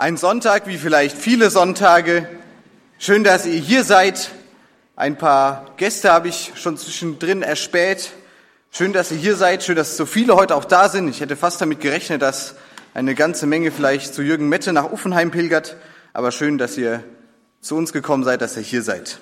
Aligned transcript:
Ein 0.00 0.16
Sonntag 0.16 0.68
wie 0.68 0.78
vielleicht 0.78 1.18
viele 1.18 1.50
Sonntage. 1.50 2.28
Schön, 3.00 3.24
dass 3.24 3.46
ihr 3.46 3.58
hier 3.58 3.82
seid. 3.82 4.30
Ein 4.94 5.18
paar 5.18 5.72
Gäste 5.76 6.12
habe 6.12 6.28
ich 6.28 6.52
schon 6.54 6.76
zwischendrin 6.76 7.42
erspäht. 7.42 8.12
Schön, 8.70 8.92
dass 8.92 9.10
ihr 9.10 9.18
hier 9.18 9.34
seid. 9.34 9.64
Schön, 9.64 9.74
dass 9.74 9.96
so 9.96 10.06
viele 10.06 10.36
heute 10.36 10.54
auch 10.54 10.66
da 10.66 10.88
sind. 10.88 11.08
Ich 11.08 11.20
hätte 11.20 11.34
fast 11.34 11.60
damit 11.60 11.80
gerechnet, 11.80 12.22
dass 12.22 12.54
eine 12.94 13.16
ganze 13.16 13.48
Menge 13.48 13.72
vielleicht 13.72 14.14
zu 14.14 14.22
Jürgen 14.22 14.48
Mette 14.48 14.72
nach 14.72 14.88
Uffenheim 14.92 15.32
pilgert. 15.32 15.74
Aber 16.12 16.30
schön, 16.30 16.58
dass 16.58 16.78
ihr 16.78 17.02
zu 17.60 17.74
uns 17.74 17.92
gekommen 17.92 18.22
seid, 18.22 18.40
dass 18.40 18.56
ihr 18.56 18.62
hier 18.62 18.84
seid. 18.84 19.18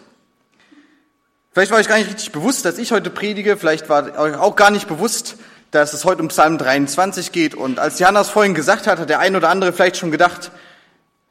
Vielleicht 1.52 1.70
war 1.70 1.78
euch 1.78 1.88
gar 1.88 1.96
nicht 1.96 2.10
richtig 2.10 2.32
bewusst, 2.32 2.66
dass 2.66 2.76
ich 2.76 2.92
heute 2.92 3.08
predige. 3.08 3.56
Vielleicht 3.56 3.88
war 3.88 4.18
euch 4.18 4.36
auch 4.36 4.56
gar 4.56 4.70
nicht 4.70 4.88
bewusst, 4.88 5.36
dass 5.70 5.92
es 5.92 6.04
heute 6.04 6.22
um 6.22 6.28
Psalm 6.28 6.58
23 6.58 7.32
geht. 7.32 7.54
Und 7.54 7.78
als 7.78 7.98
Johannes 7.98 8.28
vorhin 8.28 8.54
gesagt 8.54 8.86
hat, 8.86 8.98
hat 8.98 9.08
der 9.08 9.18
ein 9.18 9.36
oder 9.36 9.48
andere 9.48 9.72
vielleicht 9.72 9.96
schon 9.96 10.10
gedacht, 10.10 10.50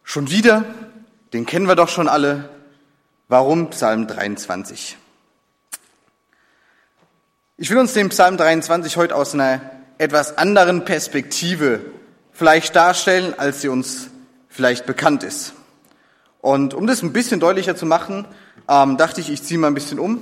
schon 0.03 0.29
wieder, 0.29 0.63
den 1.33 1.45
kennen 1.45 1.67
wir 1.67 1.75
doch 1.75 1.89
schon 1.89 2.07
alle. 2.07 2.49
Warum 3.27 3.69
Psalm 3.71 4.07
23? 4.07 4.97
Ich 7.57 7.69
will 7.69 7.77
uns 7.77 7.93
den 7.93 8.09
Psalm 8.09 8.37
23 8.37 8.97
heute 8.97 9.15
aus 9.15 9.33
einer 9.33 9.61
etwas 9.97 10.37
anderen 10.37 10.85
Perspektive 10.85 11.81
vielleicht 12.31 12.75
darstellen, 12.75 13.33
als 13.37 13.61
sie 13.61 13.69
uns 13.69 14.09
vielleicht 14.49 14.85
bekannt 14.85 15.23
ist. 15.23 15.53
Und 16.41 16.73
um 16.73 16.85
das 16.85 17.01
ein 17.01 17.13
bisschen 17.13 17.39
deutlicher 17.39 17.75
zu 17.75 17.85
machen, 17.85 18.27
ähm, 18.69 18.97
dachte 18.97 19.21
ich, 19.21 19.31
ich 19.31 19.41
ziehe 19.41 19.59
mal 19.59 19.67
ein 19.67 19.73
bisschen 19.73 19.99
um 19.99 20.21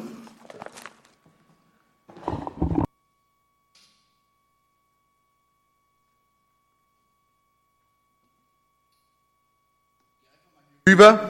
über. 10.86 11.30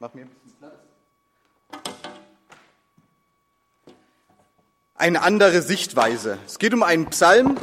Mach 0.00 0.12
mir 0.14 0.22
ein 0.22 0.28
bisschen 0.28 0.58
Platz. 0.58 0.74
Eine 4.96 5.22
andere 5.22 5.62
Sichtweise. 5.62 6.38
Es 6.46 6.58
geht 6.58 6.74
um 6.74 6.82
einen 6.82 7.06
Psalm. 7.10 7.58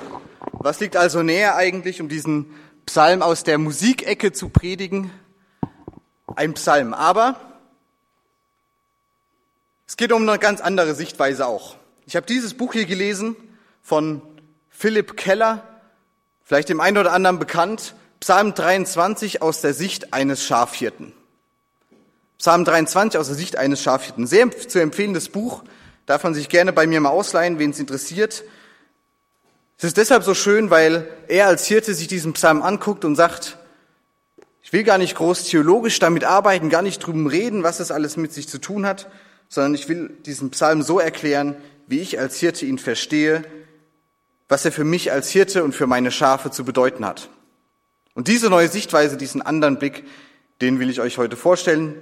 Was 0.53 0.79
liegt 0.79 0.95
also 0.95 1.21
näher 1.21 1.55
eigentlich, 1.55 1.99
um 1.99 2.07
diesen 2.07 2.55
Psalm 2.85 3.21
aus 3.21 3.43
der 3.43 3.57
Musikecke 3.57 4.31
zu 4.31 4.47
predigen? 4.47 5.11
Ein 6.35 6.53
Psalm. 6.53 6.93
Aber 6.93 7.35
es 9.85 9.97
geht 9.97 10.13
um 10.13 10.27
eine 10.27 10.39
ganz 10.39 10.61
andere 10.61 10.95
Sichtweise 10.95 11.47
auch. 11.47 11.75
Ich 12.05 12.15
habe 12.15 12.25
dieses 12.25 12.53
Buch 12.53 12.73
hier 12.73 12.85
gelesen 12.85 13.35
von 13.81 14.21
Philipp 14.69 15.17
Keller, 15.17 15.67
vielleicht 16.43 16.69
dem 16.69 16.79
einen 16.79 16.97
oder 16.97 17.11
anderen 17.11 17.39
bekannt. 17.39 17.93
Psalm 18.23 18.53
23 18.53 19.41
aus 19.41 19.59
der 19.59 19.73
Sicht 19.73 20.13
eines 20.13 20.45
Schafhirten. 20.45 21.11
Psalm 22.37 22.63
23 22.63 23.19
aus 23.19 23.27
der 23.27 23.35
Sicht 23.35 23.57
eines 23.57 23.83
Schafhirten. 23.83 24.27
Sehr 24.27 24.49
zu 24.49 24.79
empfehlendes 24.79 25.27
Buch. 25.27 25.65
Darf 26.05 26.23
man 26.23 26.33
sich 26.33 26.47
gerne 26.47 26.71
bei 26.71 26.87
mir 26.87 27.01
mal 27.01 27.09
ausleihen, 27.09 27.59
wen 27.59 27.71
es 27.71 27.81
interessiert. 27.81 28.45
Es 29.77 29.83
ist 29.83 29.97
deshalb 29.97 30.23
so 30.23 30.33
schön, 30.33 30.69
weil 30.69 31.05
er 31.27 31.47
als 31.47 31.65
Hirte 31.65 31.93
sich 31.93 32.07
diesen 32.07 32.31
Psalm 32.31 32.61
anguckt 32.61 33.03
und 33.03 33.17
sagt, 33.17 33.57
ich 34.61 34.71
will 34.71 34.85
gar 34.85 34.97
nicht 34.97 35.15
groß 35.15 35.43
theologisch 35.43 35.99
damit 35.99 36.23
arbeiten, 36.23 36.69
gar 36.69 36.81
nicht 36.81 36.99
drüben 36.99 37.27
reden, 37.27 37.63
was 37.63 37.79
das 37.79 37.91
alles 37.91 38.15
mit 38.15 38.31
sich 38.31 38.47
zu 38.47 38.57
tun 38.57 38.85
hat, 38.85 39.09
sondern 39.49 39.75
ich 39.75 39.89
will 39.89 40.15
diesen 40.25 40.49
Psalm 40.51 40.81
so 40.81 40.97
erklären, 40.97 41.57
wie 41.87 41.99
ich 41.99 42.17
als 42.19 42.39
Hirte 42.39 42.65
ihn 42.67 42.79
verstehe, 42.79 43.43
was 44.47 44.63
er 44.63 44.71
für 44.71 44.85
mich 44.85 45.11
als 45.11 45.29
Hirte 45.29 45.65
und 45.65 45.75
für 45.75 45.87
meine 45.87 46.09
Schafe 46.09 46.51
zu 46.51 46.63
bedeuten 46.63 47.05
hat. 47.05 47.27
Und 48.15 48.27
diese 48.27 48.49
neue 48.49 48.67
Sichtweise, 48.67 49.17
diesen 49.17 49.41
anderen 49.41 49.77
Blick, 49.77 50.03
den 50.61 50.79
will 50.79 50.89
ich 50.89 51.01
euch 51.01 51.17
heute 51.17 51.35
vorstellen. 51.35 51.95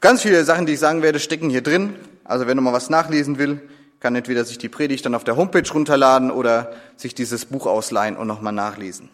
Ganz 0.00 0.22
viele 0.22 0.44
Sachen, 0.44 0.66
die 0.66 0.72
ich 0.72 0.80
sagen 0.80 1.02
werde, 1.02 1.20
stecken 1.20 1.50
hier 1.50 1.62
drin. 1.62 1.94
Also 2.24 2.46
wenn 2.46 2.56
du 2.56 2.62
mal 2.62 2.72
was 2.72 2.90
nachlesen 2.90 3.38
will, 3.38 3.60
kann 4.00 4.16
entweder 4.16 4.44
sich 4.44 4.58
die 4.58 4.68
Predigt 4.68 5.06
dann 5.06 5.14
auf 5.14 5.24
der 5.24 5.36
Homepage 5.36 5.70
runterladen 5.72 6.30
oder 6.30 6.72
sich 6.96 7.14
dieses 7.14 7.44
Buch 7.44 7.66
ausleihen 7.66 8.16
und 8.16 8.26
nochmal 8.26 8.52
nachlesen. 8.52 9.10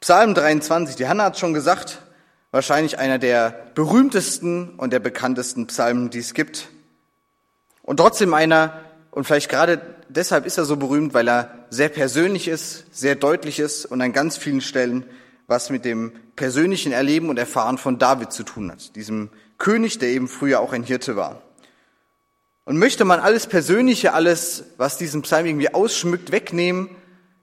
Psalm 0.00 0.34
23, 0.34 0.96
die 0.96 1.06
Hanna 1.06 1.24
hat 1.24 1.38
schon 1.38 1.54
gesagt, 1.54 2.02
wahrscheinlich 2.50 2.98
einer 2.98 3.18
der 3.18 3.54
berühmtesten 3.74 4.70
und 4.70 4.92
der 4.92 4.98
bekanntesten 4.98 5.66
Psalmen, 5.66 6.10
die 6.10 6.18
es 6.18 6.34
gibt. 6.34 6.68
Und 7.82 7.98
trotzdem 7.98 8.34
einer, 8.34 8.80
und 9.12 9.24
vielleicht 9.24 9.48
gerade 9.48 9.80
deshalb 10.08 10.46
ist 10.46 10.58
er 10.58 10.64
so 10.64 10.76
berühmt, 10.76 11.14
weil 11.14 11.28
er 11.28 11.66
sehr 11.70 11.88
persönlich 11.88 12.48
ist, 12.48 12.86
sehr 12.92 13.14
deutlich 13.14 13.58
ist 13.58 13.86
und 13.86 14.00
an 14.00 14.12
ganz 14.12 14.36
vielen 14.36 14.60
Stellen 14.60 15.04
was 15.46 15.70
mit 15.70 15.84
dem 15.84 16.12
persönlichen 16.36 16.92
Erleben 16.92 17.28
und 17.28 17.38
Erfahren 17.38 17.78
von 17.78 17.98
David 17.98 18.32
zu 18.32 18.44
tun 18.44 18.70
hat, 18.70 18.96
diesem 18.96 19.30
König, 19.58 19.98
der 19.98 20.08
eben 20.08 20.28
früher 20.28 20.60
auch 20.60 20.72
ein 20.72 20.82
Hirte 20.82 21.16
war. 21.16 21.42
Und 22.64 22.78
möchte 22.78 23.04
man 23.04 23.20
alles 23.20 23.46
Persönliche, 23.46 24.14
alles, 24.14 24.64
was 24.78 24.96
diesen 24.96 25.22
Psalm 25.22 25.46
irgendwie 25.46 25.74
ausschmückt, 25.74 26.32
wegnehmen, 26.32 26.88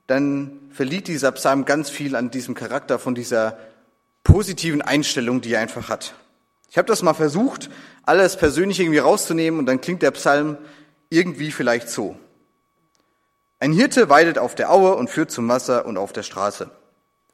dann 0.08 0.60
verliert 0.72 1.08
dieser 1.08 1.32
Psalm 1.34 1.66
ganz 1.66 1.90
viel 1.90 2.16
an 2.16 2.32
diesem 2.32 2.56
Charakter 2.56 2.98
von 2.98 3.14
dieser 3.14 3.58
positiven 4.24 4.82
Einstellung, 4.82 5.42
die 5.42 5.54
er 5.54 5.62
einfach 5.62 5.90
hat. 5.90 6.16
Ich 6.70 6.78
habe 6.78 6.88
das 6.88 7.04
mal 7.04 7.14
versucht, 7.14 7.70
alles 8.04 8.36
Persönliche 8.36 8.84
irgendwie 8.84 9.00
rauszunehmen 9.00 9.60
und 9.60 9.68
dann 9.68 9.80
klingt 9.80 10.02
der 10.02 10.12
Psalm 10.12 10.58
irgendwie 11.10 11.52
vielleicht 11.52 11.90
so. 11.90 12.18
Ein 13.62 13.74
Hirte 13.74 14.10
weidet 14.10 14.40
auf 14.40 14.56
der 14.56 14.72
Aue 14.72 14.96
und 14.96 15.08
führt 15.08 15.30
zum 15.30 15.48
Wasser 15.48 15.86
und 15.86 15.96
auf 15.96 16.12
der 16.12 16.24
Straße. 16.24 16.72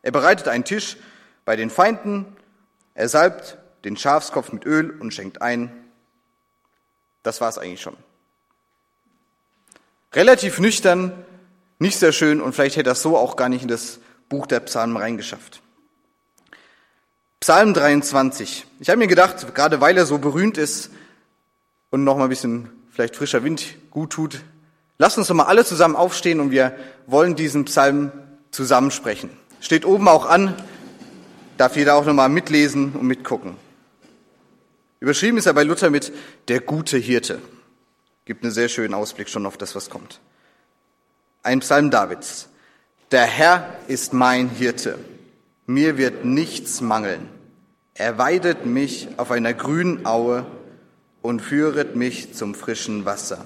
Er 0.01 0.11
bereitet 0.11 0.49
einen 0.49 0.65
Tisch 0.65 0.97
bei 1.45 1.55
den 1.55 1.69
Feinden, 1.69 2.25
er 2.95 3.07
salbt 3.07 3.57
den 3.85 3.95
Schafskopf 3.95 4.51
mit 4.51 4.65
Öl 4.65 4.91
und 4.99 5.13
schenkt 5.13 5.41
ein. 5.41 5.71
Das 7.23 7.39
war 7.39 7.47
es 7.47 7.57
eigentlich 7.57 7.81
schon. 7.81 7.95
Relativ 10.11 10.59
nüchtern, 10.59 11.13
nicht 11.79 11.97
sehr 11.97 12.11
schön 12.11 12.41
und 12.41 12.51
vielleicht 12.51 12.75
hätte 12.75 12.89
er 12.89 12.95
so 12.95 13.17
auch 13.17 13.37
gar 13.37 13.47
nicht 13.47 13.61
in 13.61 13.69
das 13.69 13.99
Buch 14.27 14.47
der 14.47 14.59
Psalmen 14.59 14.97
reingeschafft. 14.97 15.61
Psalm 17.39 17.73
23. 17.73 18.65
Ich 18.81 18.89
habe 18.89 18.97
mir 18.97 19.07
gedacht, 19.07 19.55
gerade 19.55 19.79
weil 19.79 19.97
er 19.97 20.05
so 20.05 20.17
berühmt 20.17 20.57
ist 20.57 20.89
und 21.89 22.03
noch 22.03 22.17
mal 22.17 22.25
ein 22.25 22.29
bisschen 22.29 22.69
vielleicht 22.91 23.15
frischer 23.15 23.45
Wind 23.45 23.77
gut 23.91 24.11
tut, 24.11 24.41
lasst 24.97 25.17
uns 25.17 25.27
doch 25.27 25.35
mal 25.35 25.45
alle 25.45 25.65
zusammen 25.65 25.95
aufstehen 25.95 26.39
und 26.39 26.51
wir 26.51 26.75
wollen 27.05 27.35
diesen 27.35 27.65
Psalm 27.65 28.11
zusammensprechen. 28.51 29.29
Steht 29.61 29.85
oben 29.85 30.07
auch 30.07 30.25
an, 30.25 30.53
darf 31.57 31.75
jeder 31.75 31.95
auch 31.95 32.05
noch 32.05 32.13
mal 32.13 32.29
mitlesen 32.29 32.93
und 32.93 33.05
mitgucken. 33.07 33.55
Überschrieben 34.99 35.37
ist 35.37 35.45
er 35.45 35.53
bei 35.53 35.63
Luther 35.63 35.89
mit 35.89 36.11
der 36.47 36.59
gute 36.59 36.97
Hirte. 36.97 37.39
Gibt 38.25 38.43
einen 38.43 38.51
sehr 38.51 38.69
schönen 38.69 38.93
Ausblick 38.93 39.29
schon 39.29 39.45
auf 39.45 39.57
das, 39.57 39.75
was 39.75 39.89
kommt. 39.89 40.19
Ein 41.43 41.59
Psalm 41.59 41.91
Davids. 41.91 42.49
Der 43.11 43.23
Herr 43.23 43.73
ist 43.87 44.13
mein 44.13 44.49
Hirte. 44.49 44.97
Mir 45.65 45.97
wird 45.97 46.25
nichts 46.25 46.81
mangeln. 46.81 47.29
Er 47.93 48.17
weidet 48.17 48.65
mich 48.65 49.07
auf 49.17 49.31
einer 49.31 49.53
grünen 49.53 50.05
Aue 50.05 50.45
und 51.21 51.41
führet 51.41 51.95
mich 51.95 52.33
zum 52.33 52.53
frischen 52.53 53.05
Wasser. 53.05 53.45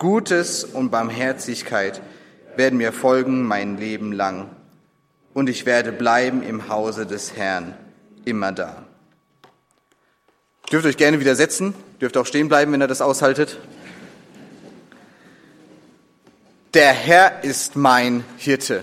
Gutes 0.00 0.64
und 0.64 0.88
Barmherzigkeit 0.90 2.00
werden 2.56 2.78
mir 2.78 2.90
folgen 2.90 3.42
mein 3.42 3.76
Leben 3.76 4.12
lang, 4.12 4.48
und 5.34 5.50
ich 5.50 5.66
werde 5.66 5.92
bleiben 5.92 6.42
im 6.42 6.70
Hause 6.70 7.04
des 7.04 7.36
Herrn, 7.36 7.76
immer 8.24 8.50
da. 8.50 8.82
Dürft 10.72 10.86
euch 10.86 10.96
gerne 10.96 11.20
widersetzen, 11.20 11.74
dürft 12.00 12.16
auch 12.16 12.24
stehen 12.24 12.48
bleiben, 12.48 12.72
wenn 12.72 12.80
ihr 12.80 12.88
das 12.88 13.02
aushaltet. 13.02 13.58
Der 16.72 16.92
Herr 16.94 17.44
ist 17.44 17.76
mein 17.76 18.24
Hirte. 18.38 18.82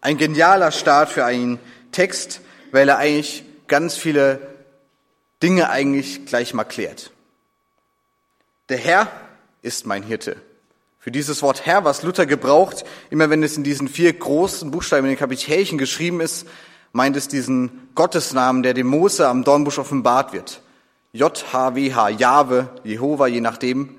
Ein 0.00 0.18
genialer 0.18 0.70
Start 0.70 1.08
für 1.08 1.24
einen 1.24 1.58
Text, 1.90 2.42
weil 2.70 2.88
er 2.88 2.98
eigentlich 2.98 3.42
ganz 3.66 3.96
viele 3.96 4.38
Dinge 5.42 5.68
eigentlich 5.68 6.26
gleich 6.26 6.54
mal 6.54 6.62
klärt. 6.62 7.10
Der 8.68 8.78
Herr 8.78 9.10
ist 9.66 9.84
mein 9.84 10.04
Hirte. 10.04 10.36
Für 10.98 11.10
dieses 11.10 11.42
Wort 11.42 11.66
Herr, 11.66 11.84
was 11.84 12.02
Luther 12.02 12.24
gebraucht, 12.24 12.84
immer 13.10 13.28
wenn 13.30 13.42
es 13.42 13.56
in 13.56 13.64
diesen 13.64 13.88
vier 13.88 14.12
großen 14.12 14.70
Buchstaben 14.70 15.04
in 15.04 15.10
den 15.10 15.18
Kapitelchen 15.18 15.76
geschrieben 15.76 16.20
ist, 16.20 16.46
meint 16.92 17.16
es 17.16 17.28
diesen 17.28 17.88
Gottesnamen, 17.94 18.62
der 18.62 18.74
dem 18.74 18.86
Mose 18.86 19.28
am 19.28 19.44
Dornbusch 19.44 19.78
offenbart 19.78 20.32
wird. 20.32 20.62
J-H-W-H, 21.12 22.08
Jahwe, 22.10 22.68
Jehova, 22.84 23.26
je 23.26 23.40
nachdem. 23.40 23.96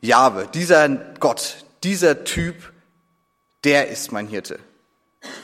Jahwe, 0.00 0.48
dieser 0.52 0.88
Gott, 0.88 1.64
dieser 1.82 2.24
Typ, 2.24 2.72
der 3.64 3.88
ist 3.88 4.12
mein 4.12 4.26
Hirte. 4.26 4.58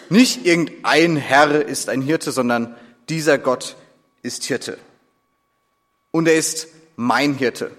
Nicht 0.09 0.45
irgendein 0.45 1.17
Herr 1.17 1.65
ist 1.65 1.89
ein 1.89 2.03
Hirte, 2.03 2.33
sondern 2.33 2.75
dieser 3.09 3.39
Gott 3.39 3.77
ist 4.23 4.45
Hirte. 4.45 4.79
Und 6.11 6.29
er 6.29 6.35
ist 6.35 6.69
mein 6.97 7.35
Hirte. 7.35 7.71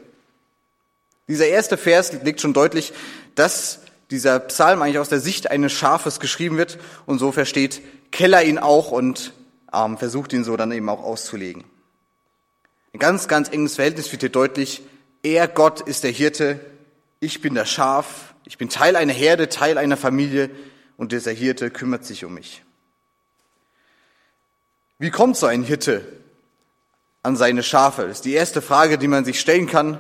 Dieser 1.32 1.48
erste 1.48 1.78
Vers 1.78 2.12
legt 2.24 2.42
schon 2.42 2.52
deutlich, 2.52 2.92
dass 3.36 3.80
dieser 4.10 4.38
Psalm 4.42 4.82
eigentlich 4.82 5.00
aus 5.00 5.08
der 5.08 5.22
Sicht 5.22 5.50
eines 5.50 5.72
Schafes 5.72 6.20
geschrieben 6.20 6.58
wird 6.58 6.78
und 7.06 7.20
so 7.20 7.32
versteht 7.32 7.82
Keller 8.12 8.44
ihn 8.44 8.58
auch 8.58 8.92
und 8.92 9.32
ähm, 9.74 9.98
versucht 9.98 10.34
ihn 10.34 10.44
so 10.44 10.58
dann 10.58 10.74
eben 10.74 10.90
auch 10.90 11.02
auszulegen. 11.02 11.64
Ein 12.94 13.00
ganz, 13.00 13.30
ganz 13.30 13.48
enges 13.48 13.76
Verhältnis 13.76 14.12
wird 14.12 14.24
hier 14.24 14.30
deutlich. 14.30 14.82
Er, 15.24 15.48
Gott, 15.48 15.80
ist 15.80 16.04
der 16.04 16.12
Hirte. 16.12 16.60
Ich 17.22 17.40
bin 17.40 17.56
das 17.56 17.70
Schaf. 17.70 18.34
Ich 18.44 18.58
bin 18.58 18.68
Teil 18.68 18.98
einer 18.98 19.14
Herde, 19.14 19.48
Teil 19.48 19.78
einer 19.78 19.96
Familie 19.96 20.50
und 20.98 21.14
dieser 21.14 21.32
Hirte 21.32 21.72
kümmert 21.72 22.04
sich 22.04 22.26
um 22.26 22.34
mich. 22.34 22.62
Wie 25.00 25.12
kommt 25.12 25.38
so 25.38 25.46
ein 25.46 25.64
Hirte 25.64 26.06
an 27.24 27.38
seine 27.38 27.64
Schafe? 27.64 28.02
Das 28.02 28.18
ist 28.18 28.26
die 28.26 28.34
erste 28.34 28.62
Frage, 28.62 28.98
die 28.98 29.08
man 29.08 29.24
sich 29.24 29.40
stellen 29.40 29.68
kann. 29.68 29.98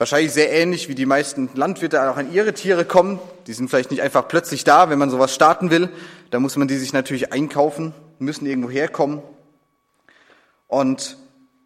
Wahrscheinlich 0.00 0.32
sehr 0.32 0.50
ähnlich 0.50 0.88
wie 0.88 0.94
die 0.94 1.04
meisten 1.04 1.50
Landwirte 1.52 2.10
auch 2.10 2.16
an 2.16 2.32
ihre 2.32 2.54
Tiere 2.54 2.86
kommen. 2.86 3.18
Die 3.46 3.52
sind 3.52 3.68
vielleicht 3.68 3.90
nicht 3.90 4.00
einfach 4.00 4.28
plötzlich 4.28 4.64
da, 4.64 4.88
wenn 4.88 4.98
man 4.98 5.10
sowas 5.10 5.34
starten 5.34 5.70
will. 5.70 5.90
Da 6.30 6.40
muss 6.40 6.56
man 6.56 6.68
die 6.68 6.78
sich 6.78 6.94
natürlich 6.94 7.34
einkaufen, 7.34 7.92
müssen 8.18 8.46
irgendwo 8.46 8.70
herkommen. 8.70 9.20
Und 10.68 11.18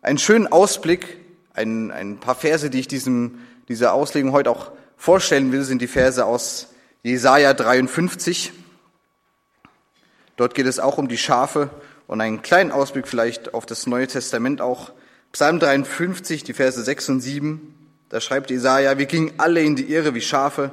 einen 0.02 0.18
schönen 0.18 0.48
Ausblick, 0.48 1.16
ein, 1.52 1.92
ein 1.92 2.18
paar 2.18 2.34
Verse, 2.34 2.70
die 2.70 2.80
ich 2.80 2.88
diesem, 2.88 3.38
dieser 3.68 3.92
Auslegung 3.92 4.32
heute 4.32 4.50
auch 4.50 4.72
vorstellen 4.96 5.52
will, 5.52 5.62
sind 5.62 5.80
die 5.80 5.86
Verse 5.86 6.26
aus 6.26 6.74
Jesaja 7.04 7.54
53. 7.54 8.52
Dort 10.36 10.56
geht 10.56 10.66
es 10.66 10.80
auch 10.80 10.98
um 10.98 11.06
die 11.06 11.18
Schafe 11.18 11.70
und 12.08 12.20
einen 12.20 12.42
kleinen 12.42 12.72
Ausblick 12.72 13.06
vielleicht 13.06 13.54
auf 13.54 13.64
das 13.64 13.86
Neue 13.86 14.08
Testament 14.08 14.60
auch. 14.60 14.90
Psalm 15.30 15.60
53, 15.60 16.42
die 16.42 16.52
Verse 16.52 16.82
6 16.82 17.10
und 17.10 17.20
7. 17.20 17.83
Da 18.14 18.20
schreibt 18.20 18.50
Jesaja, 18.50 18.96
wir 18.96 19.06
gingen 19.06 19.32
alle 19.38 19.60
in 19.60 19.74
die 19.74 19.92
Irre 19.92 20.14
wie 20.14 20.20
Schafe. 20.20 20.72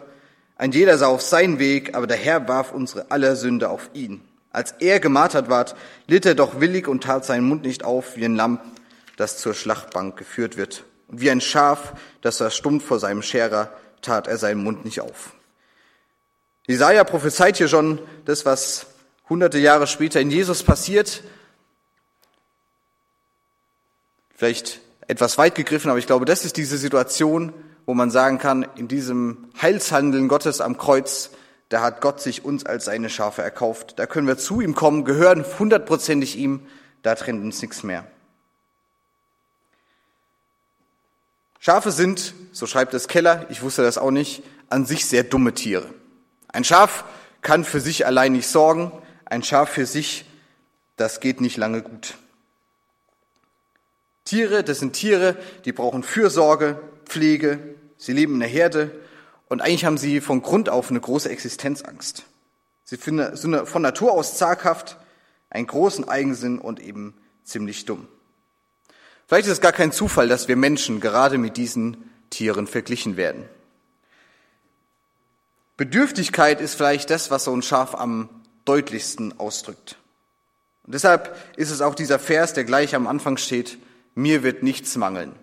Ein 0.57 0.73
jeder 0.73 0.99
sah 0.99 1.07
auf 1.07 1.23
seinen 1.23 1.57
Weg, 1.57 1.95
aber 1.95 2.05
der 2.05 2.17
Herr 2.17 2.47
warf 2.47 2.71
unsere 2.71 3.09
aller 3.09 3.35
Sünde 3.35 3.69
auf 3.71 3.89
ihn. 3.93 4.21
Als 4.51 4.75
er 4.77 4.99
gemartert 4.99 5.49
ward, 5.49 5.75
litt 6.05 6.27
er 6.27 6.35
doch 6.35 6.59
willig 6.59 6.87
und 6.87 7.03
tat 7.03 7.25
seinen 7.25 7.47
Mund 7.47 7.63
nicht 7.63 7.83
auf 7.83 8.15
wie 8.15 8.25
ein 8.25 8.35
Lamm, 8.35 8.59
das 9.17 9.39
zur 9.39 9.55
Schlachtbank 9.55 10.17
geführt 10.17 10.55
wird. 10.55 10.83
Und 11.07 11.21
wie 11.21 11.31
ein 11.31 11.41
Schaf, 11.41 11.93
das 12.21 12.37
verstummt 12.37 12.83
vor 12.83 12.99
seinem 12.99 13.23
Scherer, 13.23 13.73
tat 14.03 14.27
er 14.27 14.37
seinen 14.37 14.63
Mund 14.63 14.85
nicht 14.85 15.01
auf. 15.01 15.33
Jesaja 16.67 17.03
prophezeit 17.03 17.57
hier 17.57 17.69
schon 17.69 17.97
das, 18.25 18.45
was 18.45 18.85
hunderte 19.29 19.57
Jahre 19.57 19.87
später 19.87 20.21
in 20.21 20.29
Jesus 20.29 20.61
passiert. 20.61 21.23
Vielleicht 24.35 24.79
etwas 25.11 25.37
weit 25.37 25.55
gegriffen, 25.55 25.89
aber 25.89 25.99
ich 25.99 26.07
glaube, 26.07 26.23
das 26.23 26.45
ist 26.45 26.55
diese 26.55 26.77
Situation, 26.77 27.51
wo 27.85 27.93
man 27.93 28.09
sagen 28.09 28.37
kann, 28.37 28.65
in 28.77 28.87
diesem 28.87 29.49
Heilshandeln 29.61 30.29
Gottes 30.29 30.61
am 30.61 30.77
Kreuz, 30.77 31.31
da 31.67 31.81
hat 31.81 31.99
Gott 31.99 32.21
sich 32.21 32.45
uns 32.45 32.65
als 32.65 32.85
seine 32.85 33.09
Schafe 33.09 33.41
erkauft. 33.41 33.99
Da 33.99 34.05
können 34.05 34.25
wir 34.25 34.37
zu 34.37 34.61
ihm 34.61 34.73
kommen, 34.73 35.03
gehören 35.03 35.43
hundertprozentig 35.59 36.37
ihm, 36.37 36.65
da 37.01 37.15
trennt 37.15 37.43
uns 37.43 37.61
nichts 37.61 37.83
mehr. 37.83 38.07
Schafe 41.59 41.91
sind, 41.91 42.33
so 42.53 42.65
schreibt 42.65 42.93
es 42.93 43.09
Keller, 43.09 43.47
ich 43.49 43.63
wusste 43.63 43.83
das 43.83 43.97
auch 43.97 44.11
nicht, 44.11 44.43
an 44.69 44.85
sich 44.85 45.05
sehr 45.05 45.23
dumme 45.23 45.53
Tiere. 45.53 45.89
Ein 46.47 46.63
Schaf 46.63 47.03
kann 47.41 47.65
für 47.65 47.81
sich 47.81 48.05
allein 48.05 48.31
nicht 48.31 48.47
sorgen, 48.47 48.93
ein 49.25 49.43
Schaf 49.43 49.71
für 49.71 49.85
sich, 49.85 50.23
das 50.95 51.19
geht 51.19 51.41
nicht 51.41 51.57
lange 51.57 51.81
gut. 51.81 52.15
Tiere, 54.31 54.63
das 54.63 54.79
sind 54.79 54.93
Tiere, 54.93 55.35
die 55.65 55.73
brauchen 55.73 56.03
Fürsorge, 56.03 56.79
Pflege, 57.03 57.59
sie 57.97 58.13
leben 58.13 58.35
in 58.35 58.39
der 58.39 58.47
Herde 58.47 58.89
und 59.49 59.61
eigentlich 59.61 59.83
haben 59.83 59.97
sie 59.97 60.21
von 60.21 60.41
Grund 60.41 60.69
auf 60.69 60.89
eine 60.89 61.01
große 61.01 61.29
Existenzangst. 61.29 62.23
Sie 62.85 62.95
sind 62.95 63.67
von 63.67 63.81
Natur 63.81 64.13
aus 64.13 64.37
zaghaft, 64.37 64.95
einen 65.49 65.67
großen 65.67 66.07
Eigensinn 66.07 66.59
und 66.59 66.79
eben 66.79 67.13
ziemlich 67.43 67.83
dumm. 67.83 68.07
Vielleicht 69.27 69.47
ist 69.47 69.51
es 69.51 69.59
gar 69.59 69.73
kein 69.73 69.91
Zufall, 69.91 70.29
dass 70.29 70.47
wir 70.47 70.55
Menschen 70.55 71.01
gerade 71.01 71.37
mit 71.37 71.57
diesen 71.57 72.09
Tieren 72.29 72.67
verglichen 72.67 73.17
werden. 73.17 73.43
Bedürftigkeit 75.75 76.61
ist 76.61 76.75
vielleicht 76.75 77.09
das, 77.09 77.31
was 77.31 77.43
so 77.43 77.53
ein 77.53 77.63
Schaf 77.63 77.95
am 77.95 78.29
deutlichsten 78.63 79.37
ausdrückt. 79.41 79.97
Und 80.85 80.93
deshalb 80.93 81.35
ist 81.57 81.69
es 81.69 81.81
auch 81.81 81.95
dieser 81.95 82.17
Vers, 82.17 82.53
der 82.53 82.63
gleich 82.63 82.95
am 82.95 83.07
Anfang 83.07 83.35
steht, 83.35 83.77
mir 84.15 84.43
wird 84.43 84.63
nichts 84.63 84.95
mangeln. 84.95 85.35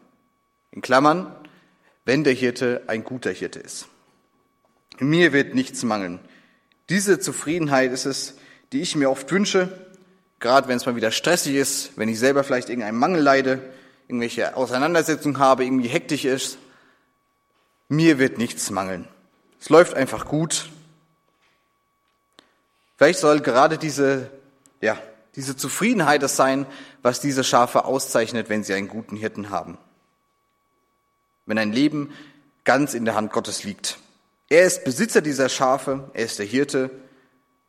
In 0.70 0.82
Klammern, 0.82 1.34
wenn 2.04 2.24
der 2.24 2.32
Hirte 2.32 2.82
ein 2.86 3.04
guter 3.04 3.30
Hirte 3.30 3.58
ist. 3.58 3.88
Mir 4.98 5.32
wird 5.32 5.54
nichts 5.54 5.82
mangeln. 5.82 6.20
Diese 6.88 7.18
Zufriedenheit 7.20 7.92
ist 7.92 8.06
es, 8.06 8.36
die 8.72 8.80
ich 8.80 8.96
mir 8.96 9.10
oft 9.10 9.30
wünsche, 9.30 9.86
gerade 10.40 10.68
wenn 10.68 10.76
es 10.76 10.86
mal 10.86 10.96
wieder 10.96 11.10
stressig 11.10 11.54
ist, 11.54 11.92
wenn 11.96 12.08
ich 12.08 12.18
selber 12.18 12.44
vielleicht 12.44 12.68
irgendeinen 12.68 12.98
Mangel 12.98 13.22
leide, 13.22 13.60
irgendwelche 14.06 14.56
Auseinandersetzungen 14.56 15.38
habe, 15.38 15.64
irgendwie 15.64 15.88
hektisch 15.88 16.24
ist. 16.24 16.58
Mir 17.88 18.18
wird 18.18 18.38
nichts 18.38 18.70
mangeln. 18.70 19.06
Es 19.60 19.68
läuft 19.68 19.94
einfach 19.94 20.26
gut. 20.26 20.70
Vielleicht 22.96 23.18
soll 23.18 23.40
gerade 23.40 23.78
diese, 23.78 24.30
ja, 24.80 24.98
diese 25.38 25.56
Zufriedenheit 25.56 26.24
es 26.24 26.34
sein, 26.34 26.66
was 27.00 27.20
diese 27.20 27.44
Schafe 27.44 27.84
auszeichnet, 27.84 28.48
wenn 28.48 28.64
sie 28.64 28.74
einen 28.74 28.88
guten 28.88 29.16
Hirten 29.16 29.50
haben. 29.50 29.78
Wenn 31.46 31.58
ein 31.58 31.72
Leben 31.72 32.12
ganz 32.64 32.92
in 32.92 33.04
der 33.04 33.14
Hand 33.14 33.32
Gottes 33.32 33.62
liegt. 33.62 33.98
Er 34.48 34.66
ist 34.66 34.84
Besitzer 34.84 35.22
dieser 35.22 35.48
Schafe, 35.48 36.10
er 36.12 36.24
ist 36.24 36.40
der 36.40 36.46
Hirte. 36.46 36.90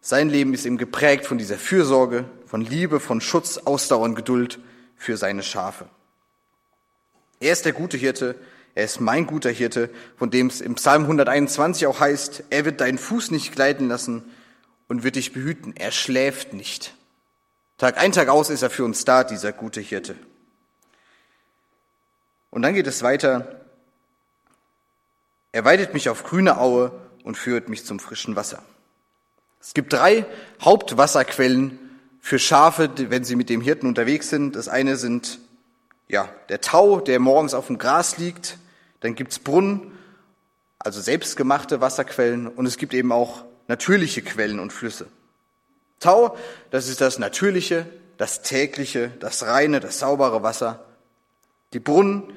Sein 0.01 0.29
Leben 0.29 0.55
ist 0.55 0.65
ihm 0.65 0.79
geprägt 0.79 1.27
von 1.27 1.37
dieser 1.37 1.59
Fürsorge, 1.59 2.25
von 2.47 2.61
Liebe, 2.61 2.99
von 2.99 3.21
Schutz, 3.21 3.59
Ausdauer 3.59 4.01
und 4.05 4.15
Geduld 4.15 4.57
für 4.95 5.15
seine 5.15 5.43
Schafe. 5.43 5.85
Er 7.39 7.53
ist 7.53 7.65
der 7.65 7.73
gute 7.73 7.97
Hirte, 7.97 8.35
er 8.73 8.85
ist 8.85 8.99
mein 8.99 9.27
guter 9.27 9.51
Hirte, 9.51 9.91
von 10.17 10.31
dem 10.31 10.47
es 10.47 10.59
im 10.59 10.73
Psalm 10.73 11.03
121 11.03 11.85
auch 11.85 11.99
heißt, 11.99 12.45
er 12.49 12.65
wird 12.65 12.81
deinen 12.81 12.97
Fuß 12.97 13.29
nicht 13.29 13.53
gleiten 13.53 13.87
lassen 13.87 14.23
und 14.87 15.03
wird 15.03 15.17
dich 15.17 15.33
behüten. 15.33 15.75
Er 15.75 15.91
schläft 15.91 16.53
nicht. 16.53 16.95
Tag 17.79 17.97
ein, 17.97 18.11
Tag 18.11 18.27
aus 18.27 18.49
ist 18.49 18.61
er 18.61 18.69
für 18.69 18.83
uns 18.83 19.05
da, 19.05 19.23
dieser 19.23 19.53
gute 19.53 19.79
Hirte. 19.79 20.15
Und 22.51 22.61
dann 22.61 22.73
geht 22.73 22.87
es 22.87 23.03
weiter. 23.03 23.61
Er 25.53 25.63
weidet 25.63 25.93
mich 25.93 26.09
auf 26.09 26.23
grüne 26.25 26.59
Aue 26.59 26.91
und 27.23 27.37
führt 27.37 27.69
mich 27.69 27.85
zum 27.85 28.01
frischen 28.01 28.35
Wasser. 28.35 28.61
Es 29.61 29.73
gibt 29.73 29.93
drei 29.93 30.25
Hauptwasserquellen 30.61 31.79
für 32.19 32.37
Schafe, 32.37 32.89
wenn 32.97 33.23
sie 33.23 33.37
mit 33.37 33.49
dem 33.49 33.61
Hirten 33.61 33.87
unterwegs 33.87 34.29
sind. 34.29 34.57
Das 34.57 34.67
eine 34.67 34.97
sind 34.97 35.39
ja, 36.09 36.27
der 36.49 36.59
Tau, 36.59 36.99
der 36.99 37.19
morgens 37.19 37.53
auf 37.53 37.67
dem 37.67 37.77
Gras 37.77 38.17
liegt. 38.17 38.57
Dann 38.99 39.15
gibt's 39.15 39.39
Brunnen, 39.39 39.97
also 40.79 40.99
selbstgemachte 40.99 41.79
Wasserquellen. 41.79 42.47
Und 42.47 42.65
es 42.65 42.75
gibt 42.75 42.93
eben 42.93 43.13
auch 43.13 43.45
natürliche 43.69 44.21
Quellen 44.21 44.59
und 44.59 44.73
Flüsse. 44.73 45.07
Tau, 45.99 46.37
das 46.71 46.87
ist 46.87 47.01
das 47.01 47.19
natürliche, 47.19 47.85
das 48.17 48.41
tägliche, 48.41 49.09
das 49.19 49.45
reine, 49.45 49.79
das 49.79 49.99
saubere 49.99 50.43
Wasser. 50.43 50.83
Die 51.73 51.79
Brunnen 51.79 52.33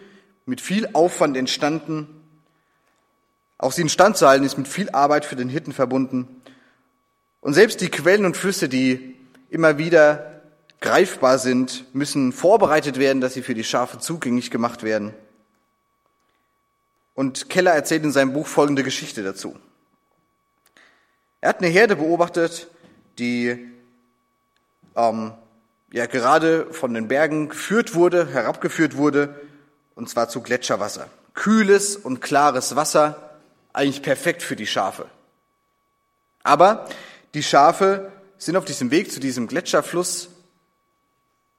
mit 0.47 0.61
viel 0.61 0.89
Aufwand 0.93 1.37
entstanden. 1.37 2.09
Auch 3.59 3.73
sie 3.73 3.83
instand 3.83 4.17
zu 4.17 4.29
halten 4.29 4.45
ist 4.45 4.59
mit 4.59 4.69
viel 4.69 4.91
Arbeit 4.91 5.25
für 5.25 5.37
den 5.37 5.49
Hirten 5.49 5.73
verbunden. 5.73 6.43
Und 7.41 7.55
selbst 7.55 7.81
die 7.81 7.89
Quellen 7.89 8.25
und 8.25 8.37
Flüsse, 8.37 8.69
die 8.69 9.17
immer 9.51 9.79
wieder 9.79 10.43
greifbar 10.81 11.39
sind, 11.39 11.85
müssen 11.95 12.33
vorbereitet 12.33 12.99
werden, 12.99 13.21
dass 13.21 13.35
sie 13.35 13.43
für 13.43 13.55
die 13.55 13.65
Schafe 13.65 13.99
zugänglich 13.99 14.51
gemacht 14.51 14.83
werden. 14.83 15.15
Und 17.15 17.51
Keller 17.51 17.73
erzählt 17.73 18.05
in 18.05 18.13
seinem 18.13 18.33
Buch 18.33 18.47
folgende 18.47 18.83
Geschichte 18.83 19.23
dazu. 19.23 19.57
Er 21.41 21.51
hat 21.51 21.59
eine 21.59 21.69
Herde 21.69 21.97
beobachtet, 21.97 22.69
die 23.19 23.73
ähm, 24.97 25.33
ja 25.93 26.07
gerade 26.07 26.67
von 26.73 26.95
den 26.95 27.09
Bergen 27.09 27.49
geführt 27.49 27.95
wurde, 27.95 28.27
herabgeführt 28.27 28.97
wurde, 28.97 29.35
und 29.95 30.09
zwar 30.09 30.29
zu 30.29 30.41
Gletscherwasser. 30.41 31.09
Kühles 31.35 31.97
und 31.97 32.21
klares 32.21 32.77
Wasser, 32.77 33.39
eigentlich 33.73 34.03
perfekt 34.03 34.43
für 34.43 34.57
die 34.57 34.67
Schafe. 34.67 35.07
Aber 36.43 36.89
die 37.35 37.43
Schafe 37.43 38.11
sind 38.39 38.57
auf 38.57 38.65
diesem 38.65 38.91
Weg 38.91 39.13
zu 39.13 39.21
diesem 39.21 39.47
Gletscherfluss 39.47 40.29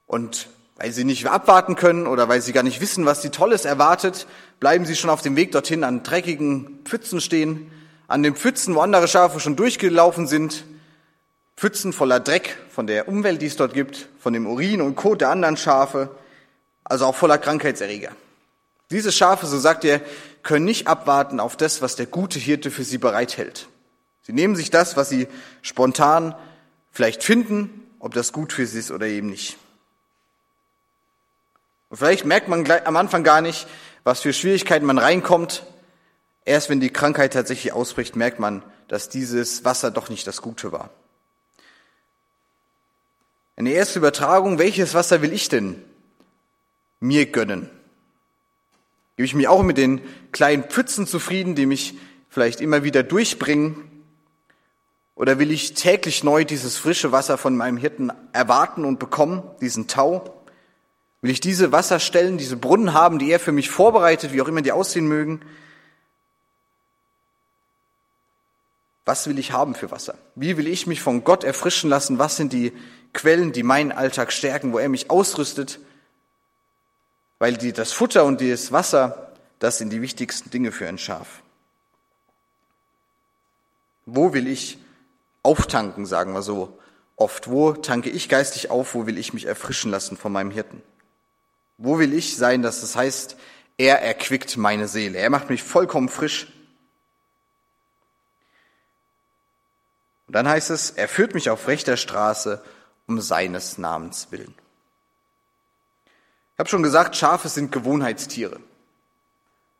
und 0.06 0.48
weil 0.76 0.92
sie 0.92 1.04
nicht 1.04 1.26
abwarten 1.26 1.76
können 1.76 2.06
oder 2.06 2.28
weil 2.28 2.42
sie 2.42 2.52
gar 2.52 2.62
nicht 2.62 2.80
wissen, 2.80 3.06
was 3.06 3.22
sie 3.22 3.30
Tolles 3.30 3.64
erwartet, 3.64 4.26
bleiben 4.60 4.84
sie 4.84 4.96
schon 4.96 5.10
auf 5.10 5.22
dem 5.22 5.36
Weg 5.36 5.52
dorthin 5.52 5.84
an 5.84 6.02
dreckigen 6.02 6.80
Pfützen 6.84 7.20
stehen, 7.20 7.70
an 8.08 8.22
den 8.22 8.34
Pfützen, 8.34 8.74
wo 8.74 8.80
andere 8.80 9.08
Schafe 9.08 9.40
schon 9.40 9.56
durchgelaufen 9.56 10.26
sind, 10.26 10.64
Pfützen 11.56 11.92
voller 11.92 12.20
Dreck 12.20 12.56
von 12.70 12.86
der 12.86 13.08
Umwelt, 13.08 13.40
die 13.40 13.46
es 13.46 13.56
dort 13.56 13.74
gibt, 13.74 14.08
von 14.18 14.32
dem 14.32 14.46
Urin 14.46 14.80
und 14.80 14.96
Kot 14.96 15.20
der 15.20 15.30
anderen 15.30 15.56
Schafe, 15.56 16.10
also 16.82 17.06
auch 17.06 17.14
voller 17.14 17.38
Krankheitserreger. 17.38 18.12
Diese 18.90 19.12
Schafe, 19.12 19.46
so 19.46 19.58
sagt 19.58 19.84
er, 19.84 20.00
können 20.42 20.64
nicht 20.64 20.86
abwarten 20.86 21.40
auf 21.40 21.56
das, 21.56 21.80
was 21.80 21.96
der 21.96 22.06
gute 22.06 22.38
Hirte 22.38 22.70
für 22.70 22.84
sie 22.84 22.98
bereithält. 22.98 23.68
Sie 24.22 24.32
nehmen 24.32 24.56
sich 24.56 24.70
das, 24.70 24.96
was 24.96 25.08
sie 25.08 25.28
spontan 25.62 26.34
vielleicht 26.90 27.22
finden, 27.22 27.82
ob 27.98 28.14
das 28.14 28.32
gut 28.32 28.52
für 28.52 28.66
sie 28.66 28.78
ist 28.78 28.90
oder 28.90 29.06
eben 29.06 29.28
nicht. 29.28 29.56
Und 31.88 31.98
vielleicht 31.98 32.24
merkt 32.24 32.48
man 32.48 32.68
am 32.84 32.96
Anfang 32.96 33.22
gar 33.22 33.40
nicht, 33.40 33.66
was 34.02 34.20
für 34.20 34.32
Schwierigkeiten 34.32 34.86
man 34.86 34.98
reinkommt. 34.98 35.64
Erst 36.44 36.68
wenn 36.68 36.80
die 36.80 36.90
Krankheit 36.90 37.32
tatsächlich 37.32 37.72
ausbricht, 37.72 38.16
merkt 38.16 38.38
man, 38.38 38.62
dass 38.88 39.08
dieses 39.08 39.64
Wasser 39.64 39.90
doch 39.90 40.08
nicht 40.08 40.26
das 40.26 40.42
Gute 40.42 40.72
war. 40.72 40.90
Eine 43.56 43.70
erste 43.70 43.98
Übertragung, 43.98 44.58
welches 44.58 44.94
Wasser 44.94 45.22
will 45.22 45.32
ich 45.32 45.48
denn 45.48 45.82
mir 47.00 47.26
gönnen? 47.26 47.70
Gebe 49.16 49.26
ich 49.26 49.34
mich 49.34 49.46
auch 49.46 49.62
mit 49.62 49.78
den 49.78 50.00
kleinen 50.32 50.64
Pfützen 50.64 51.06
zufrieden, 51.06 51.54
die 51.54 51.66
mich 51.66 51.94
vielleicht 52.28 52.60
immer 52.60 52.82
wieder 52.82 53.04
durchbringen? 53.04 53.76
Oder 55.14 55.38
will 55.38 55.52
ich 55.52 55.74
täglich 55.74 56.24
neu 56.24 56.44
dieses 56.44 56.76
frische 56.76 57.12
Wasser 57.12 57.38
von 57.38 57.56
meinem 57.56 57.76
Hirten 57.76 58.10
erwarten 58.32 58.84
und 58.84 58.98
bekommen, 58.98 59.44
diesen 59.60 59.86
Tau? 59.86 60.42
Will 61.20 61.30
ich 61.30 61.40
diese 61.40 61.70
Wasserstellen, 61.70 62.36
diese 62.36 62.56
Brunnen 62.56 62.92
haben, 62.92 63.20
die 63.20 63.30
er 63.30 63.38
für 63.38 63.52
mich 63.52 63.70
vorbereitet, 63.70 64.32
wie 64.32 64.42
auch 64.42 64.48
immer 64.48 64.62
die 64.62 64.72
aussehen 64.72 65.06
mögen? 65.06 65.40
Was 69.04 69.28
will 69.28 69.38
ich 69.38 69.52
haben 69.52 69.76
für 69.76 69.92
Wasser? 69.92 70.18
Wie 70.34 70.56
will 70.56 70.66
ich 70.66 70.88
mich 70.88 71.00
von 71.00 71.22
Gott 71.22 71.44
erfrischen 71.44 71.88
lassen? 71.88 72.18
Was 72.18 72.36
sind 72.36 72.52
die 72.52 72.72
Quellen, 73.14 73.52
die 73.52 73.62
meinen 73.62 73.92
Alltag 73.92 74.32
stärken, 74.32 74.72
wo 74.72 74.78
er 74.78 74.90
mich 74.90 75.10
ausrüstet, 75.10 75.78
weil 77.38 77.56
die, 77.56 77.72
das 77.72 77.92
Futter 77.92 78.24
und 78.24 78.40
das 78.40 78.72
Wasser, 78.72 79.32
das 79.58 79.78
sind 79.78 79.90
die 79.90 80.02
wichtigsten 80.02 80.50
Dinge 80.50 80.72
für 80.72 80.86
ein 80.86 80.98
Schaf. 80.98 81.42
Wo 84.06 84.34
will 84.34 84.46
ich 84.46 84.78
auftanken, 85.42 86.04
sagen 86.04 86.34
wir 86.34 86.42
so 86.42 86.78
oft? 87.16 87.48
Wo 87.48 87.72
tanke 87.72 88.10
ich 88.10 88.28
geistig 88.28 88.70
auf? 88.70 88.94
Wo 88.94 89.06
will 89.06 89.18
ich 89.18 89.32
mich 89.32 89.46
erfrischen 89.46 89.90
lassen 89.90 90.16
von 90.16 90.32
meinem 90.32 90.50
Hirten? 90.50 90.82
Wo 91.78 91.98
will 91.98 92.12
ich 92.12 92.36
sein, 92.36 92.62
dass 92.62 92.82
das 92.82 92.96
heißt, 92.96 93.36
er 93.76 94.02
erquickt 94.02 94.56
meine 94.56 94.88
Seele. 94.88 95.18
Er 95.18 95.30
macht 95.30 95.50
mich 95.50 95.62
vollkommen 95.62 96.08
frisch. 96.08 96.46
Und 100.26 100.36
dann 100.36 100.48
heißt 100.48 100.70
es, 100.70 100.90
er 100.90 101.08
führt 101.08 101.34
mich 101.34 101.50
auf 101.50 101.66
rechter 101.68 101.96
Straße 101.96 102.62
um 103.06 103.20
seines 103.20 103.78
Namens 103.78 104.28
willen. 104.30 104.54
Ich 106.54 106.58
habe 106.58 106.68
schon 106.68 106.82
gesagt, 106.82 107.16
Schafe 107.16 107.48
sind 107.48 107.72
Gewohnheitstiere. 107.72 108.60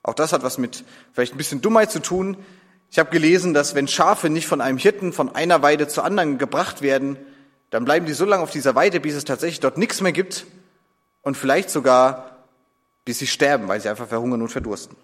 Auch 0.03 0.15
das 0.15 0.33
hat 0.33 0.43
was 0.43 0.59
mit 0.59 0.85
vielleicht 1.13 1.35
ein 1.35 1.39
bisschen 1.39 1.63
Dummheit 1.63 1.91
zu 1.91 2.01
tun. 2.01 2.37
Ich 2.91 2.99
habe 2.99 3.11
gelesen, 3.11 3.55
dass 3.55 3.75
wenn 3.75 3.89
Schafe 3.89 4.29
nicht 4.29 4.47
von 4.47 4.61
einem 4.61 4.79
Hirten 4.79 5.13
von 5.13 5.35
einer 5.35 5.63
Weide 5.63 5.89
zur 5.89 6.05
anderen 6.05 6.37
gebracht 6.37 6.83
werden, 6.83 7.17
dann 7.71 7.85
bleiben 7.85 8.07
die 8.07 8.13
so 8.13 8.25
lange 8.25 8.43
auf 8.43 8.51
dieser 8.51 8.75
Weide, 8.75 9.01
bis 9.01 9.15
es 9.15 9.25
tatsächlich 9.25 9.61
dort 9.61 9.79
nichts 9.79 10.01
mehr 10.01 10.13
gibt 10.13 10.47
und 11.23 11.37
vielleicht 11.37 11.71
sogar 11.71 12.31
bis 13.05 13.19
sie 13.19 13.27
sterben, 13.27 13.69
weil 13.69 13.81
sie 13.81 13.89
einfach 13.89 14.09
verhungern 14.09 14.43
und 14.43 14.49
verdursten. 14.49 14.97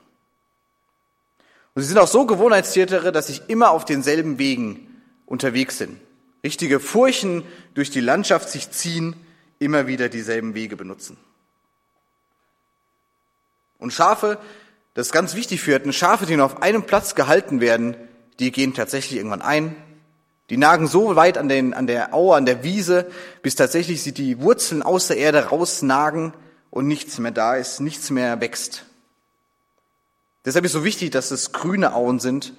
Und 1.74 1.82
sie 1.82 1.88
sind 1.88 1.98
auch 1.98 2.08
so 2.08 2.26
Gewohnheitstiere, 2.26 3.12
dass 3.12 3.26
sie 3.28 3.40
immer 3.48 3.70
auf 3.70 3.84
denselben 3.84 4.38
Wegen 4.38 5.02
unterwegs 5.26 5.78
sind 5.78 6.00
richtige 6.42 6.80
Furchen 6.80 7.44
durch 7.74 7.90
die 7.90 8.00
Landschaft 8.00 8.48
sich 8.48 8.70
ziehen, 8.70 9.14
immer 9.58 9.86
wieder 9.86 10.08
dieselben 10.08 10.54
Wege 10.54 10.76
benutzen. 10.76 11.16
Und 13.78 13.92
Schafe, 13.92 14.38
das 14.94 15.08
ist 15.08 15.12
ganz 15.12 15.34
wichtig 15.34 15.60
für 15.60 15.72
Hirten, 15.72 15.92
Schafe, 15.92 16.26
die 16.26 16.36
nur 16.36 16.46
auf 16.46 16.62
einem 16.62 16.82
Platz 16.82 17.14
gehalten 17.14 17.60
werden, 17.60 17.96
die 18.38 18.52
gehen 18.52 18.74
tatsächlich 18.74 19.18
irgendwann 19.18 19.42
ein. 19.42 19.76
Die 20.48 20.56
nagen 20.56 20.88
so 20.88 21.14
weit 21.14 21.38
an, 21.38 21.48
den, 21.48 21.74
an 21.74 21.86
der 21.86 22.12
Aue, 22.12 22.36
an 22.36 22.44
der 22.44 22.64
Wiese, 22.64 23.10
bis 23.42 23.54
tatsächlich 23.54 24.02
sie 24.02 24.12
die 24.12 24.40
Wurzeln 24.40 24.82
aus 24.82 25.06
der 25.06 25.16
Erde 25.16 25.46
rausnagen 25.46 26.34
und 26.70 26.86
nichts 26.86 27.18
mehr 27.18 27.30
da 27.30 27.54
ist, 27.54 27.80
nichts 27.80 28.10
mehr 28.10 28.40
wächst. 28.40 28.84
Deshalb 30.44 30.64
ist 30.64 30.72
so 30.72 30.84
wichtig, 30.84 31.10
dass 31.10 31.30
es 31.30 31.52
grüne 31.52 31.94
Auen 31.94 32.18
sind, 32.18 32.54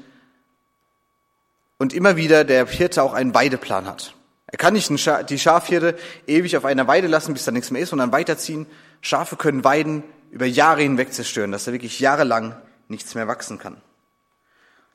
und 1.81 1.93
immer 1.93 2.15
wieder 2.15 2.43
der 2.43 2.67
Hirte 2.67 3.01
auch 3.01 3.15
einen 3.15 3.33
Weideplan 3.33 3.87
hat. 3.87 4.13
Er 4.45 4.59
kann 4.59 4.75
nicht 4.75 4.91
die 5.31 5.39
Schafherde 5.39 5.95
ewig 6.27 6.55
auf 6.55 6.63
einer 6.63 6.85
Weide 6.87 7.07
lassen, 7.07 7.33
bis 7.33 7.43
da 7.43 7.51
nichts 7.51 7.71
mehr 7.71 7.81
ist 7.81 7.91
und 7.91 7.97
dann 7.97 8.11
weiterziehen. 8.11 8.67
Schafe 9.01 9.35
können 9.35 9.63
Weiden 9.63 10.03
über 10.29 10.45
Jahre 10.45 10.83
hinweg 10.83 11.11
zerstören, 11.11 11.51
dass 11.51 11.63
da 11.63 11.71
wirklich 11.71 11.99
jahrelang 11.99 12.55
nichts 12.87 13.15
mehr 13.15 13.27
wachsen 13.27 13.57
kann. 13.57 13.77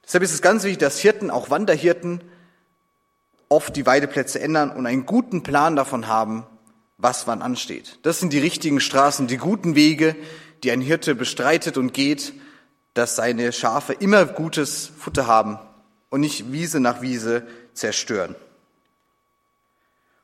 Deshalb 0.04 0.22
ist 0.22 0.32
es 0.32 0.42
ganz 0.42 0.62
wichtig, 0.62 0.78
dass 0.78 1.00
Hirten, 1.00 1.28
auch 1.32 1.50
Wanderhirten, 1.50 2.20
oft 3.48 3.74
die 3.74 3.84
Weideplätze 3.84 4.38
ändern 4.38 4.70
und 4.70 4.86
einen 4.86 5.06
guten 5.06 5.42
Plan 5.42 5.74
davon 5.74 6.06
haben, 6.06 6.46
was 6.98 7.26
wann 7.26 7.42
ansteht. 7.42 7.98
Das 8.02 8.20
sind 8.20 8.32
die 8.32 8.38
richtigen 8.38 8.78
Straßen, 8.78 9.26
die 9.26 9.38
guten 9.38 9.74
Wege, 9.74 10.14
die 10.62 10.70
ein 10.70 10.80
Hirte 10.80 11.16
bestreitet 11.16 11.78
und 11.78 11.94
geht, 11.94 12.32
dass 12.94 13.16
seine 13.16 13.50
Schafe 13.50 13.92
immer 13.92 14.24
gutes 14.24 14.92
Futter 14.96 15.26
haben 15.26 15.58
und 16.10 16.20
nicht 16.20 16.52
Wiese 16.52 16.80
nach 16.80 17.00
Wiese 17.00 17.46
zerstören. 17.74 18.34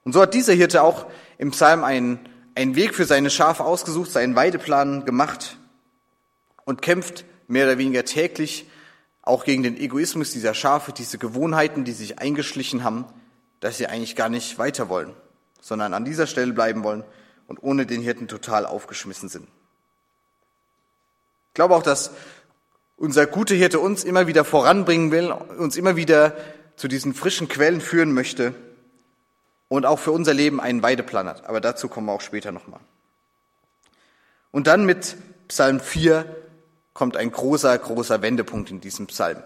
Und 0.04 0.12
so 0.12 0.22
hat 0.22 0.34
dieser 0.34 0.52
Hirte 0.52 0.82
auch 0.82 1.06
im 1.38 1.50
Psalm 1.50 1.84
einen, 1.84 2.18
einen 2.54 2.74
Weg 2.74 2.94
für 2.94 3.04
seine 3.04 3.30
Schafe 3.30 3.64
ausgesucht, 3.64 4.10
seinen 4.10 4.34
Weideplan 4.34 5.04
gemacht 5.04 5.56
und 6.64 6.82
kämpft 6.82 7.24
mehr 7.48 7.66
oder 7.66 7.78
weniger 7.78 8.04
täglich 8.04 8.68
auch 9.22 9.44
gegen 9.44 9.62
den 9.62 9.76
Egoismus 9.76 10.32
dieser 10.32 10.54
Schafe, 10.54 10.92
diese 10.92 11.18
Gewohnheiten, 11.18 11.84
die 11.84 11.92
sich 11.92 12.18
eingeschlichen 12.18 12.82
haben, 12.82 13.04
dass 13.60 13.78
sie 13.78 13.86
eigentlich 13.86 14.16
gar 14.16 14.28
nicht 14.28 14.58
weiter 14.58 14.88
wollen, 14.88 15.14
sondern 15.60 15.94
an 15.94 16.04
dieser 16.04 16.26
Stelle 16.26 16.52
bleiben 16.52 16.82
wollen 16.82 17.04
und 17.46 17.62
ohne 17.62 17.86
den 17.86 18.02
Hirten 18.02 18.26
total 18.26 18.66
aufgeschmissen 18.66 19.28
sind. 19.28 19.46
Ich 21.48 21.54
glaube 21.54 21.76
auch, 21.76 21.82
dass 21.82 22.10
unser 22.96 23.26
guter 23.26 23.54
Hirte 23.54 23.80
uns 23.80 24.04
immer 24.04 24.26
wieder 24.26 24.44
voranbringen 24.44 25.10
will, 25.10 25.30
uns 25.30 25.76
immer 25.76 25.96
wieder 25.96 26.36
zu 26.76 26.88
diesen 26.88 27.14
frischen 27.14 27.48
Quellen 27.48 27.80
führen 27.80 28.12
möchte 28.12 28.54
und 29.68 29.86
auch 29.86 29.98
für 29.98 30.12
unser 30.12 30.34
Leben 30.34 30.60
einen 30.60 30.82
Weideplan 30.82 31.26
hat. 31.26 31.46
Aber 31.46 31.60
dazu 31.60 31.88
kommen 31.88 32.06
wir 32.06 32.12
auch 32.12 32.20
später 32.20 32.52
nochmal. 32.52 32.80
Und 34.50 34.66
dann 34.66 34.84
mit 34.84 35.16
Psalm 35.48 35.80
4 35.80 36.24
kommt 36.92 37.16
ein 37.16 37.32
großer, 37.32 37.76
großer 37.78 38.22
Wendepunkt 38.22 38.70
in 38.70 38.80
diesem 38.80 39.06
Psalm. 39.06 39.42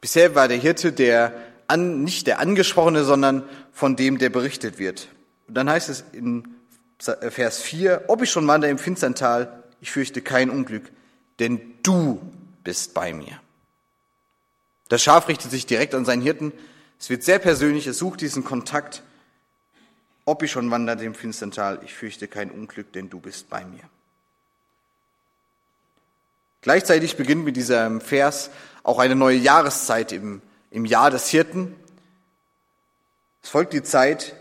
Bisher 0.00 0.34
war 0.34 0.48
der 0.48 0.56
Hirte 0.56 0.92
der 0.92 1.34
an, 1.66 2.02
nicht 2.02 2.26
der 2.26 2.38
Angesprochene, 2.40 3.04
sondern 3.04 3.42
von 3.72 3.96
dem, 3.96 4.18
der 4.18 4.30
berichtet 4.30 4.78
wird. 4.78 5.08
Und 5.48 5.54
dann 5.54 5.68
heißt 5.68 5.88
es 5.88 6.04
in 6.12 6.54
Vers 6.98 7.60
4, 7.60 8.04
ob 8.08 8.22
ich 8.22 8.30
schon 8.30 8.46
wandere 8.46 8.70
im 8.70 8.78
finstern 8.78 9.14
Tal, 9.14 9.64
ich 9.80 9.90
fürchte 9.90 10.22
kein 10.22 10.50
Unglück, 10.50 10.90
denn 11.38 11.74
du 11.82 12.20
bist 12.62 12.94
bei 12.94 13.12
mir. 13.12 13.40
Das 14.88 15.02
Schaf 15.02 15.28
richtet 15.28 15.50
sich 15.50 15.66
direkt 15.66 15.94
an 15.94 16.04
seinen 16.04 16.22
Hirten. 16.22 16.52
Es 16.98 17.10
wird 17.10 17.22
sehr 17.22 17.38
persönlich, 17.38 17.86
es 17.86 17.98
sucht 17.98 18.20
diesen 18.20 18.44
Kontakt. 18.44 19.02
Ob 20.24 20.42
ich 20.42 20.50
schon 20.50 20.70
wanderte 20.70 21.04
im 21.04 21.14
finstern 21.14 21.50
Tal, 21.50 21.80
ich 21.84 21.92
fürchte 21.94 22.28
kein 22.28 22.50
Unglück, 22.50 22.92
denn 22.92 23.10
du 23.10 23.20
bist 23.20 23.50
bei 23.50 23.64
mir. 23.64 23.82
Gleichzeitig 26.62 27.16
beginnt 27.16 27.44
mit 27.44 27.56
diesem 27.56 28.00
Vers 28.00 28.50
auch 28.82 28.98
eine 28.98 29.14
neue 29.14 29.36
Jahreszeit 29.36 30.12
im, 30.12 30.40
im 30.70 30.86
Jahr 30.86 31.10
des 31.10 31.28
Hirten. 31.28 31.76
Es 33.42 33.50
folgt 33.50 33.74
die 33.74 33.82
Zeit, 33.82 34.34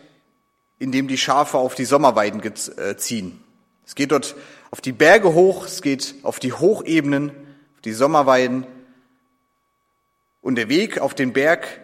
in 0.80 0.94
dem 0.94 1.10
die 1.10 1.18
Schafe 1.18 1.58
auf 1.58 1.76
die 1.76 1.84
Sommerweiden 1.84 2.42
äh, 2.42 2.96
ziehen. 2.96 3.44
Es 3.86 3.96
geht 3.96 4.12
dort 4.12 4.36
auf 4.74 4.82
die 4.82 4.92
Berge 4.92 5.36
hoch, 5.36 5.68
es 5.68 5.84
geht 5.84 6.16
auf 6.24 6.40
die 6.40 6.52
Hochebenen, 6.52 7.30
auf 7.30 7.82
die 7.86 7.94
Sommerweiden. 7.94 8.66
Und 10.42 10.56
der 10.56 10.68
Weg 10.68 10.98
auf 10.98 11.14
den 11.14 11.32
Berg 11.32 11.80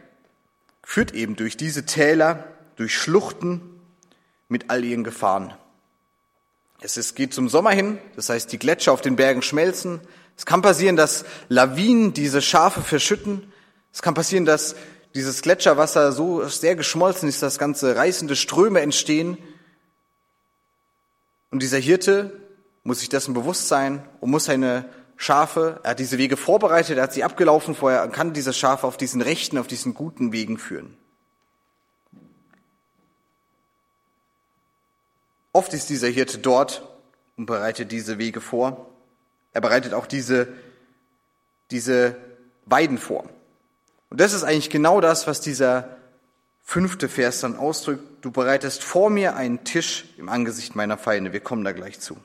führt 0.81 1.13
eben 1.13 1.35
durch 1.35 1.55
diese 1.55 1.85
Täler, 1.85 2.45
durch 2.77 2.97
Schluchten 2.97 3.61
mit 4.47 4.71
all 4.71 4.83
ihren 4.83 5.03
Gefahren. 5.03 5.53
Es 6.81 6.97
ist, 6.97 7.15
geht 7.15 7.31
zum 7.31 7.47
Sommer 7.47 7.69
hin, 7.69 7.99
das 8.15 8.29
heißt, 8.29 8.51
die 8.51 8.57
Gletscher 8.57 8.91
auf 8.91 9.01
den 9.01 9.15
Bergen 9.15 9.43
schmelzen. 9.43 10.01
Es 10.35 10.47
kann 10.47 10.63
passieren, 10.63 10.95
dass 10.95 11.25
Lawinen 11.47 12.13
diese 12.13 12.41
Schafe 12.41 12.81
verschütten. 12.81 13.53
Es 13.93 14.01
kann 14.01 14.15
passieren, 14.15 14.45
dass 14.45 14.75
dieses 15.13 15.43
Gletscherwasser 15.43 16.11
so 16.11 16.47
sehr 16.47 16.75
geschmolzen 16.75 17.29
ist, 17.29 17.43
dass 17.43 17.59
ganze 17.59 17.95
reißende 17.95 18.35
Ströme 18.35 18.81
entstehen. 18.81 19.37
Und 21.51 21.61
dieser 21.61 21.77
Hirte 21.77 22.48
muss 22.89 23.01
sich 23.01 23.09
dessen 23.09 23.35
bewusst 23.35 23.67
sein 23.67 24.03
und 24.19 24.31
muss 24.31 24.45
seine 24.45 24.89
Schafe, 25.15 25.79
er 25.83 25.91
hat 25.91 25.99
diese 25.99 26.17
Wege 26.17 26.37
vorbereitet, 26.37 26.97
er 26.97 27.03
hat 27.03 27.13
sie 27.13 27.23
abgelaufen 27.23 27.75
vorher 27.75 28.01
und 28.01 28.11
kann 28.11 28.33
diese 28.33 28.51
Schafe 28.51 28.87
auf 28.87 28.97
diesen 28.97 29.21
rechten, 29.21 29.59
auf 29.59 29.67
diesen 29.67 29.93
guten 29.93 30.31
Wegen 30.31 30.57
führen. 30.57 30.97
Oft 35.53 35.71
ist 35.75 35.91
dieser 35.91 36.07
Hirte 36.07 36.39
dort 36.39 36.81
und 37.37 37.45
bereitet 37.45 37.91
diese 37.91 38.17
Wege 38.17 38.41
vor. 38.41 38.89
Er 39.53 39.61
bereitet 39.61 39.93
auch 39.93 40.07
diese, 40.07 40.47
diese 41.69 42.15
Weiden 42.65 42.97
vor. 42.97 43.29
Und 44.09 44.19
das 44.19 44.33
ist 44.33 44.43
eigentlich 44.43 44.71
genau 44.71 44.99
das, 44.99 45.27
was 45.27 45.41
dieser 45.41 45.95
fünfte 46.63 47.07
Vers 47.07 47.41
dann 47.41 47.55
ausdrückt. 47.55 48.25
Du 48.25 48.31
bereitest 48.31 48.83
vor 48.83 49.11
mir 49.11 49.35
einen 49.35 49.63
Tisch 49.63 50.05
im 50.17 50.27
Angesicht 50.27 50.75
meiner 50.75 50.97
Feinde. 50.97 51.33
Wir 51.33 51.39
kommen 51.39 51.63
da 51.63 51.71
gleich 51.71 51.99
zu. 51.99 52.17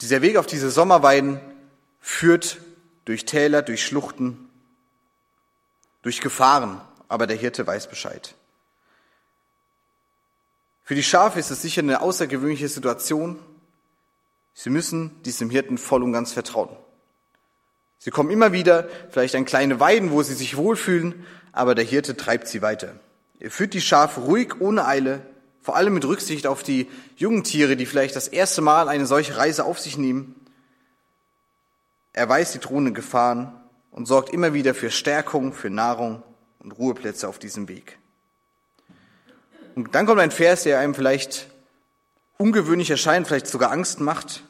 Dieser 0.00 0.22
Weg 0.22 0.36
auf 0.36 0.46
diese 0.46 0.70
Sommerweiden 0.70 1.40
führt 2.00 2.58
durch 3.04 3.24
Täler, 3.24 3.62
durch 3.62 3.84
Schluchten, 3.84 4.48
durch 6.02 6.20
Gefahren, 6.20 6.80
aber 7.08 7.26
der 7.26 7.36
Hirte 7.36 7.66
weiß 7.66 7.88
Bescheid. 7.88 8.34
Für 10.82 10.94
die 10.94 11.02
Schafe 11.02 11.38
ist 11.38 11.50
es 11.50 11.62
sicher 11.62 11.80
eine 11.80 12.02
außergewöhnliche 12.02 12.68
Situation. 12.68 13.38
Sie 14.52 14.70
müssen 14.70 15.22
diesem 15.22 15.48
Hirten 15.48 15.78
voll 15.78 16.02
und 16.02 16.12
ganz 16.12 16.32
vertrauen. 16.32 16.76
Sie 17.98 18.10
kommen 18.10 18.30
immer 18.30 18.52
wieder, 18.52 18.88
vielleicht 19.10 19.34
an 19.34 19.46
kleine 19.46 19.80
Weiden, 19.80 20.10
wo 20.10 20.22
sie 20.22 20.34
sich 20.34 20.58
wohlfühlen, 20.58 21.24
aber 21.52 21.74
der 21.74 21.86
Hirte 21.86 22.18
treibt 22.18 22.48
sie 22.48 22.60
weiter. 22.60 23.00
Er 23.40 23.50
führt 23.50 23.72
die 23.72 23.80
Schafe 23.80 24.20
ruhig, 24.20 24.60
ohne 24.60 24.86
Eile, 24.86 25.22
vor 25.64 25.76
allem 25.76 25.94
mit 25.94 26.04
Rücksicht 26.04 26.46
auf 26.46 26.62
die 26.62 26.90
jungen 27.16 27.42
Tiere, 27.42 27.74
die 27.74 27.86
vielleicht 27.86 28.14
das 28.14 28.28
erste 28.28 28.60
Mal 28.60 28.86
eine 28.86 29.06
solche 29.06 29.38
Reise 29.38 29.64
auf 29.64 29.80
sich 29.80 29.96
nehmen. 29.96 30.34
Er 32.12 32.28
weiß 32.28 32.52
die 32.52 32.58
drohenden 32.58 32.92
Gefahren 32.92 33.58
und 33.90 34.04
sorgt 34.04 34.28
immer 34.28 34.52
wieder 34.52 34.74
für 34.74 34.90
Stärkung, 34.90 35.54
für 35.54 35.70
Nahrung 35.70 36.22
und 36.58 36.72
Ruheplätze 36.72 37.26
auf 37.26 37.38
diesem 37.38 37.66
Weg. 37.66 37.98
Und 39.74 39.94
dann 39.94 40.04
kommt 40.04 40.20
ein 40.20 40.30
Vers, 40.30 40.64
der 40.64 40.80
einem 40.80 40.94
vielleicht 40.94 41.48
ungewöhnlich 42.36 42.90
erscheint, 42.90 43.26
vielleicht 43.26 43.46
sogar 43.46 43.72
Angst 43.72 44.00
macht. 44.00 44.44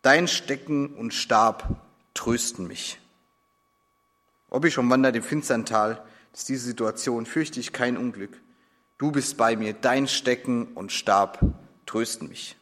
Dein 0.00 0.28
Stecken 0.28 0.94
und 0.94 1.12
Stab 1.12 1.76
trösten 2.14 2.66
mich. 2.66 2.98
Ob 4.48 4.64
ich 4.64 4.72
schon 4.72 4.88
wandert 4.88 5.14
im 5.14 5.22
finstern 5.22 5.66
Tal, 5.66 6.02
ist 6.32 6.48
diese 6.48 6.64
Situation, 6.64 7.26
fürchte 7.26 7.60
ich 7.60 7.74
kein 7.74 7.98
Unglück. 7.98 8.40
Du 8.96 9.10
bist 9.10 9.36
bei 9.36 9.56
mir, 9.56 9.72
dein 9.72 10.06
Stecken 10.06 10.68
und 10.74 10.92
Stab 10.92 11.40
trösten 11.84 12.28
mich. 12.28 12.56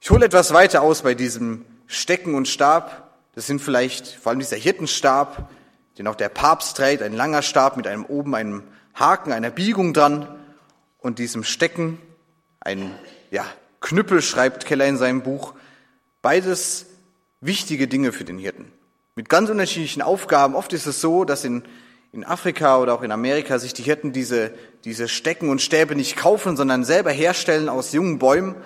Ich 0.00 0.10
hole 0.10 0.26
etwas 0.26 0.52
weiter 0.52 0.82
aus 0.82 1.02
bei 1.02 1.14
diesem 1.14 1.64
Stecken 1.86 2.34
und 2.34 2.48
Stab. 2.48 3.12
Das 3.34 3.46
sind 3.46 3.60
vielleicht 3.60 4.08
vor 4.08 4.30
allem 4.30 4.40
dieser 4.40 4.56
Hirtenstab, 4.56 5.50
den 5.98 6.08
auch 6.08 6.16
der 6.16 6.28
Papst 6.28 6.76
trägt, 6.76 7.02
ein 7.02 7.12
langer 7.12 7.42
Stab 7.42 7.76
mit 7.76 7.86
einem 7.86 8.04
oben 8.04 8.34
einem 8.34 8.64
Haken, 8.94 9.32
einer 9.32 9.50
Biegung 9.50 9.94
dran 9.94 10.26
und 10.98 11.20
diesem 11.20 11.44
Stecken, 11.44 12.00
ein 12.60 12.92
ja, 13.30 13.46
Knüppel, 13.80 14.20
schreibt 14.20 14.66
Keller 14.66 14.86
in 14.86 14.98
seinem 14.98 15.22
Buch. 15.22 15.54
Beides 16.22 16.86
wichtige 17.40 17.86
Dinge 17.86 18.12
für 18.12 18.24
den 18.24 18.38
Hirten. 18.38 18.72
Mit 19.14 19.28
ganz 19.28 19.48
unterschiedlichen 19.48 20.02
Aufgaben. 20.02 20.56
Oft 20.56 20.72
ist 20.72 20.86
es 20.86 21.00
so, 21.00 21.24
dass 21.24 21.44
in, 21.44 21.62
in 22.12 22.24
Afrika 22.24 22.78
oder 22.78 22.94
auch 22.94 23.02
in 23.02 23.12
Amerika 23.12 23.58
sich 23.58 23.74
die 23.74 23.82
Hirten 23.82 24.12
diese, 24.12 24.52
diese 24.84 25.08
Stecken 25.08 25.50
und 25.50 25.60
Stäbe 25.60 25.94
nicht 25.94 26.16
kaufen, 26.16 26.56
sondern 26.56 26.84
selber 26.84 27.10
herstellen 27.10 27.68
aus 27.68 27.92
jungen 27.92 28.18
Bäumen 28.18 28.56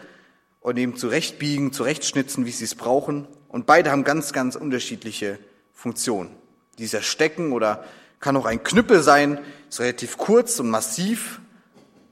und 0.61 0.77
eben 0.79 0.97
zurechtbiegen, 0.97 1.73
zurechtschnitzen, 1.73 2.47
wie 2.47 2.53
sie 2.53 2.65
es 2.65 2.75
brauchen. 2.75 3.27
Und 3.49 3.67
beide 3.67 3.91
haben 3.91 4.05
ganz, 4.05 4.33
ganz 4.33 4.57
unterschiedliche 4.57 5.39
Funktionen. 5.73 6.31
Dieser 6.79 7.03
Stecken 7.03 7.53
oder 7.53 7.85
kann 8.21 8.37
auch 8.37 8.47
ein 8.47 8.63
Knüppel 8.63 9.03
sein, 9.03 9.41
ist 9.69 9.81
relativ 9.81 10.17
kurz 10.17 10.61
und 10.61 10.71
massiv 10.71 11.41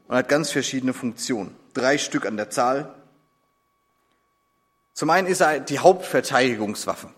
und 0.09 0.17
hat 0.17 0.29
ganz 0.29 0.51
verschiedene 0.51 0.93
Funktionen. 0.93 1.55
Drei 1.73 1.99
Stück 1.99 2.27
an 2.27 2.37
der 2.37 2.51
Zahl. 2.51 2.93
Zum 4.93 5.09
einen 5.11 5.29
ist 5.29 5.41
er 5.41 5.61
die 5.61 5.79
Hauptverteidigungswaffe. 5.79 7.09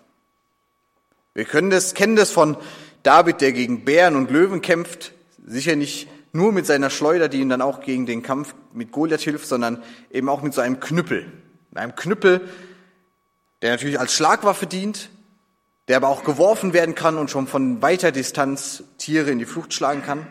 Wir 1.32 1.46
können 1.46 1.70
das, 1.70 1.94
kennen 1.94 2.16
das 2.16 2.30
von 2.30 2.58
David, 3.02 3.40
der 3.40 3.52
gegen 3.52 3.84
Bären 3.84 4.16
und 4.16 4.30
Löwen 4.30 4.62
kämpft. 4.62 5.12
Sicher 5.44 5.76
nicht 5.76 6.08
nur 6.32 6.52
mit 6.52 6.66
seiner 6.66 6.90
Schleuder, 6.90 7.28
die 7.28 7.40
ihm 7.40 7.48
dann 7.48 7.62
auch 7.62 7.80
gegen 7.80 8.06
den 8.06 8.22
Kampf 8.22 8.54
mit 8.72 8.92
Goliath 8.92 9.20
hilft, 9.20 9.46
sondern 9.46 9.82
eben 10.10 10.28
auch 10.28 10.42
mit 10.42 10.54
so 10.54 10.60
einem 10.60 10.80
Knüppel. 10.80 11.26
Mit 11.70 11.78
einem 11.78 11.94
Knüppel, 11.94 12.40
der 13.60 13.72
natürlich 13.72 14.00
als 14.00 14.14
Schlagwaffe 14.14 14.66
dient, 14.66 15.10
der 15.88 15.96
aber 15.96 16.08
auch 16.08 16.24
geworfen 16.24 16.72
werden 16.72 16.94
kann 16.94 17.18
und 17.18 17.30
schon 17.30 17.46
von 17.46 17.82
weiter 17.82 18.12
Distanz 18.12 18.84
Tiere 18.98 19.30
in 19.30 19.38
die 19.38 19.44
Flucht 19.44 19.74
schlagen 19.74 20.02
kann. 20.02 20.26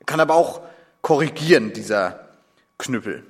Er 0.00 0.06
kann 0.06 0.20
aber 0.20 0.34
auch 0.34 0.62
korrigieren, 1.02 1.72
dieser 1.72 2.28
Knüppel. 2.78 3.24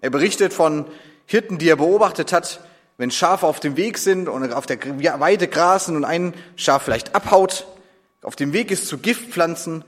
Er 0.00 0.10
berichtet 0.10 0.54
von 0.54 0.86
Hirten, 1.26 1.58
die 1.58 1.68
er 1.68 1.76
beobachtet 1.76 2.32
hat, 2.32 2.60
wenn 3.00 3.10
Schafe 3.10 3.46
auf 3.46 3.60
dem 3.60 3.78
Weg 3.78 3.96
sind 3.96 4.28
und 4.28 4.52
auf 4.52 4.66
der 4.66 4.78
Weide 5.20 5.48
grasen 5.48 5.96
und 5.96 6.04
ein 6.04 6.34
Schaf 6.56 6.82
vielleicht 6.82 7.14
abhaut, 7.14 7.66
auf 8.20 8.36
dem 8.36 8.52
Weg 8.52 8.70
ist 8.70 8.88
zu 8.88 8.98
Giftpflanzen, 8.98 9.86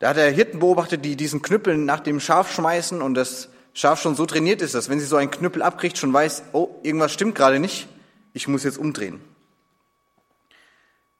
da 0.00 0.10
hat 0.10 0.18
er 0.18 0.30
Hirten 0.30 0.58
beobachtet, 0.58 1.02
die 1.02 1.16
diesen 1.16 1.40
Knüppel 1.40 1.78
nach 1.78 2.00
dem 2.00 2.20
Schaf 2.20 2.52
schmeißen 2.52 3.00
und 3.00 3.14
das 3.14 3.48
Schaf 3.72 4.02
schon 4.02 4.16
so 4.16 4.26
trainiert 4.26 4.60
ist, 4.60 4.74
dass 4.74 4.90
wenn 4.90 5.00
sie 5.00 5.06
so 5.06 5.16
einen 5.16 5.30
Knüppel 5.30 5.62
abkriegt, 5.62 5.96
schon 5.96 6.12
weiß, 6.12 6.42
oh, 6.52 6.68
irgendwas 6.82 7.14
stimmt 7.14 7.36
gerade 7.36 7.58
nicht, 7.58 7.88
ich 8.34 8.48
muss 8.48 8.64
jetzt 8.64 8.76
umdrehen. 8.76 9.22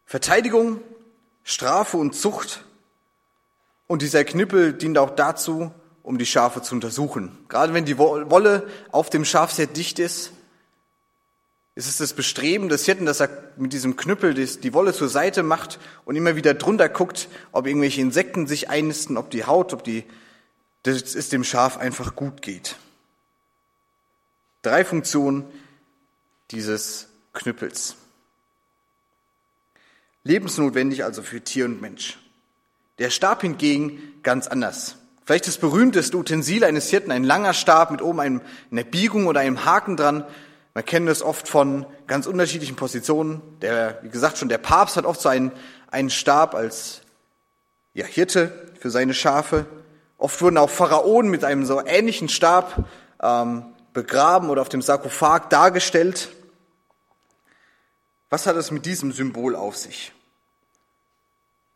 Verteidigung, 0.04 0.82
Strafe 1.44 1.96
und 1.96 2.14
Zucht 2.14 2.62
und 3.86 4.02
dieser 4.02 4.24
Knüppel 4.24 4.74
dient 4.74 4.98
auch 4.98 5.16
dazu, 5.16 5.72
um 6.02 6.18
die 6.18 6.26
Schafe 6.26 6.60
zu 6.60 6.74
untersuchen. 6.74 7.38
Gerade 7.48 7.72
wenn 7.72 7.86
die 7.86 7.96
Wolle 7.96 8.68
auf 8.90 9.08
dem 9.08 9.24
Schaf 9.24 9.50
sehr 9.50 9.66
dicht 9.66 9.98
ist, 9.98 10.32
ist 11.74 11.88
es 11.88 11.96
das 11.96 12.12
Bestreben 12.12 12.68
des 12.68 12.85
Hirten, 12.85 13.06
dass 13.06 13.20
er 13.20 13.30
mit 13.56 13.72
diesem 13.72 13.96
Knüppel 13.96 14.35
die 14.35 14.74
Wolle 14.74 14.92
zur 14.92 15.08
Seite 15.08 15.42
macht 15.42 15.78
und 16.04 16.16
immer 16.16 16.37
wieder 16.37 16.54
drunter 16.54 16.88
guckt, 16.88 17.28
ob 17.50 17.66
irgendwelche 17.66 18.00
Insekten 18.00 18.46
sich 18.46 18.68
einnisten, 18.68 19.16
ob 19.16 19.30
die 19.30 19.44
Haut, 19.44 19.72
ob 19.72 19.82
die, 19.82 20.04
dass 20.82 21.14
es 21.14 21.28
dem 21.30 21.44
Schaf 21.44 21.78
einfach 21.78 22.14
gut 22.14 22.42
geht. 22.42 22.76
Drei 24.61 24.85
Funktionen 24.85 25.44
dieses 26.50 27.08
Knüppels. 27.32 27.96
Lebensnotwendig 30.24 31.04
also 31.04 31.22
für 31.22 31.40
Tier 31.40 31.64
und 31.64 31.80
Mensch. 31.80 32.18
Der 32.98 33.11
Stab 33.11 33.40
hingegen 33.40 34.20
ganz 34.22 34.46
anders. 34.46 34.96
Vielleicht 35.24 35.46
das 35.46 35.58
berühmteste 35.58 36.16
Utensil 36.16 36.64
eines 36.64 36.90
Hirten, 36.90 37.11
ein 37.11 37.24
langer 37.24 37.54
Stab 37.54 37.90
mit 37.90 38.02
oben 38.02 38.20
einem, 38.20 38.40
einer 38.70 38.85
Biegung 38.85 39.26
oder 39.26 39.40
einem 39.40 39.64
Haken 39.64 39.96
dran. 39.96 40.24
Man 40.74 40.85
kennt 40.85 41.08
das 41.08 41.22
oft 41.22 41.48
von 41.48 41.87
ganz 42.06 42.26
unterschiedlichen 42.26 42.76
Positionen. 42.76 43.42
Der, 43.61 43.98
wie 44.02 44.08
gesagt, 44.08 44.38
schon 44.38 44.48
der 44.48 44.58
Papst 44.58 44.96
hat 44.96 45.04
oft 45.04 45.20
so 45.20 45.28
einen, 45.28 45.52
einen 45.90 46.11
Stab 46.11 46.54
als 46.54 47.02
ja, 47.94 48.06
Hirte 48.06 48.70
für 48.80 48.90
seine 48.90 49.12
Schafe. 49.12 49.66
Oft 50.16 50.40
wurden 50.40 50.56
auch 50.56 50.70
Pharaonen 50.70 51.30
mit 51.30 51.44
einem 51.44 51.66
so 51.66 51.85
ähnlichen 51.85 52.28
Stab 52.28 52.88
ähm, 53.22 53.66
begraben 53.92 54.48
oder 54.48 54.62
auf 54.62 54.68
dem 54.68 54.80
Sarkophag 54.80 55.50
dargestellt. 55.50 56.30
Was 58.30 58.46
hat 58.46 58.56
es 58.56 58.70
mit 58.70 58.87
diesem 58.87 59.12
Symbol 59.12 59.54
auf 59.54 59.76
sich? 59.76 60.12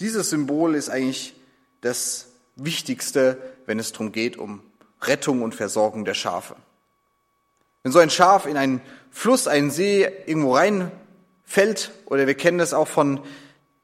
Dieses 0.00 0.30
Symbol 0.30 0.74
ist 0.74 0.88
eigentlich 0.88 1.35
das 1.82 2.28
Wichtigste, 2.54 3.38
wenn 3.66 3.78
es 3.78 3.92
darum 3.92 4.12
geht, 4.12 4.38
um 4.38 4.62
Rettung 5.02 5.42
und 5.42 5.54
Versorgung 5.54 6.06
der 6.06 6.14
Schafe. 6.14 6.56
Wenn 7.87 7.92
so 7.92 8.01
ein 8.01 8.11
Schaf 8.11 8.46
in 8.46 8.57
einen 8.57 8.81
Fluss, 9.12 9.46
einen 9.46 9.70
See 9.70 10.09
irgendwo 10.27 10.57
reinfällt, 10.57 11.92
oder 12.07 12.27
wir 12.27 12.35
kennen 12.35 12.59
das 12.59 12.75
auch 12.75 12.88
von 12.88 13.20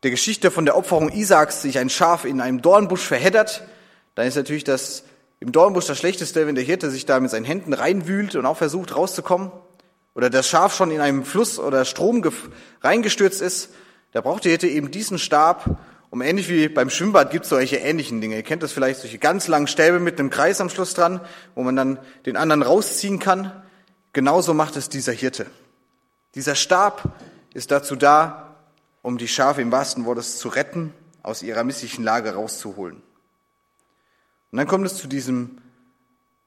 der 0.03 0.11
Geschichte 0.11 0.51
von 0.51 0.65
der 0.65 0.77
Opferung 0.77 1.09
Isaaks, 1.09 1.63
sich 1.63 1.79
ein 1.79 1.89
Schaf 1.89 2.25
in 2.25 2.41
einem 2.41 2.63
Dornbusch 2.63 3.07
verheddert, 3.07 3.63
dann 4.17 4.27
ist 4.27 4.35
natürlich 4.35 4.65
das 4.65 5.05
im 5.39 5.53
Dornbusch 5.53 5.87
das 5.87 5.99
Schlechteste, 5.99 6.49
wenn 6.49 6.57
der 6.57 6.65
Hirte 6.65 6.91
sich 6.91 7.07
da 7.07 7.21
mit 7.21 7.31
seinen 7.31 7.45
Händen 7.45 7.75
reinwühlt 7.75 8.35
und 8.35 8.45
auch 8.45 8.57
versucht 8.57 8.97
rauszukommen. 8.97 9.53
Oder 10.17 10.31
das 10.31 10.49
Schaf 10.49 10.75
schon 10.75 10.91
in 10.91 11.01
einem 11.01 11.25
Fluss 11.25 11.61
oder 11.61 11.85
Strom 11.85 12.29
reingestürzt 12.81 13.41
ist. 13.41 13.69
Da 14.11 14.21
braucht 14.21 14.45
der 14.45 14.51
Hirte 14.51 14.67
eben 14.67 14.91
diesen 14.91 15.21
Stab, 15.21 15.79
und 16.11 16.23
ähnlich 16.23 16.49
wie 16.49 16.69
beim 16.69 16.91
Schwimmbad 16.91 17.31
gibt 17.31 17.45
es 17.45 17.51
solche 17.51 17.77
ähnlichen 17.77 18.21
Dinge. 18.21 18.35
Ihr 18.35 18.43
kennt 18.43 18.65
das 18.65 18.73
vielleicht, 18.73 19.01
solche 19.01 19.19
ganz 19.19 19.47
langen 19.47 19.69
Stäbe 19.69 20.01
mit 20.01 20.19
einem 20.19 20.29
Kreis 20.29 20.61
am 20.61 20.71
Schluss 20.71 20.93
dran, 20.93 21.21
wo 21.55 21.63
man 21.63 21.77
dann 21.77 22.01
den 22.27 22.37
anderen 22.37 22.63
rausziehen 22.63 23.21
kann. 23.21 23.53
Genauso 24.13 24.53
macht 24.53 24.77
es 24.77 24.89
dieser 24.89 25.13
Hirte. 25.13 25.47
Dieser 26.35 26.55
Stab 26.55 27.17
ist 27.55 27.71
dazu 27.71 27.97
da, 27.97 28.57
um 29.01 29.19
die 29.19 29.29
Schafe 29.29 29.63
im 29.63 29.73
wahrsten 29.73 30.05
Wortes 30.05 30.39
zu 30.39 30.49
retten, 30.49 30.93
aus 31.23 31.43
ihrer 31.43 31.65
misslichen 31.65 32.05
Lage 32.05 32.35
rauszuholen. 32.35 32.97
Und 34.51 34.59
dann 34.59 34.67
kommt 34.67 34.87
es 34.87 34.97
zu 34.97 35.07
diesem 35.07 35.59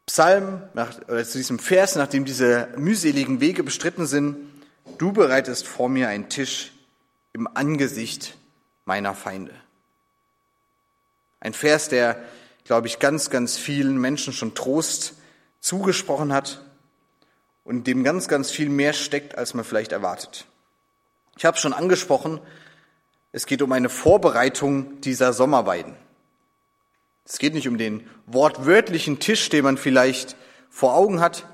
Psalm, 0.05 0.61
nach, 0.73 0.99
oder 1.07 1.25
zu 1.25 1.37
diesem 1.37 1.57
Vers, 1.57 1.95
nachdem 1.95 2.25
diese 2.25 2.69
mühseligen 2.77 3.41
Wege 3.41 3.63
bestritten 3.63 4.05
sind, 4.05 4.37
du 4.99 5.11
bereitest 5.11 5.67
vor 5.67 5.89
mir 5.89 6.09
einen 6.09 6.29
Tisch 6.29 6.71
im 7.33 7.47
Angesicht 7.55 8.37
meiner 8.85 9.15
Feinde. 9.15 9.53
Ein 11.39 11.53
Vers, 11.53 11.89
der, 11.89 12.23
glaube 12.63 12.87
ich, 12.87 12.99
ganz, 12.99 13.29
ganz 13.31 13.57
vielen 13.57 13.97
Menschen 13.97 14.33
schon 14.33 14.53
Trost 14.53 15.15
zugesprochen 15.59 16.31
hat 16.31 16.61
und 17.65 17.87
dem 17.87 18.03
ganz, 18.03 18.29
ganz 18.29 18.51
viel 18.51 18.69
mehr 18.69 18.93
steckt, 18.93 19.37
als 19.37 19.53
man 19.53 19.65
vielleicht 19.65 19.91
erwartet. 19.91 20.45
Ich 21.37 21.43
habe 21.43 21.57
schon 21.57 21.73
angesprochen, 21.73 22.39
es 23.33 23.45
geht 23.45 23.61
um 23.61 23.71
eine 23.73 23.89
Vorbereitung 23.89 25.01
dieser 25.01 25.33
Sommerweiden. 25.33 25.97
Es 27.25 27.39
geht 27.39 27.53
nicht 27.53 27.67
um 27.67 27.77
den 27.77 28.07
wortwörtlichen 28.27 29.19
Tisch, 29.19 29.49
den 29.49 29.65
man 29.65 29.77
vielleicht 29.77 30.37
vor 30.69 30.95
Augen 30.95 31.19
hat. 31.19 31.45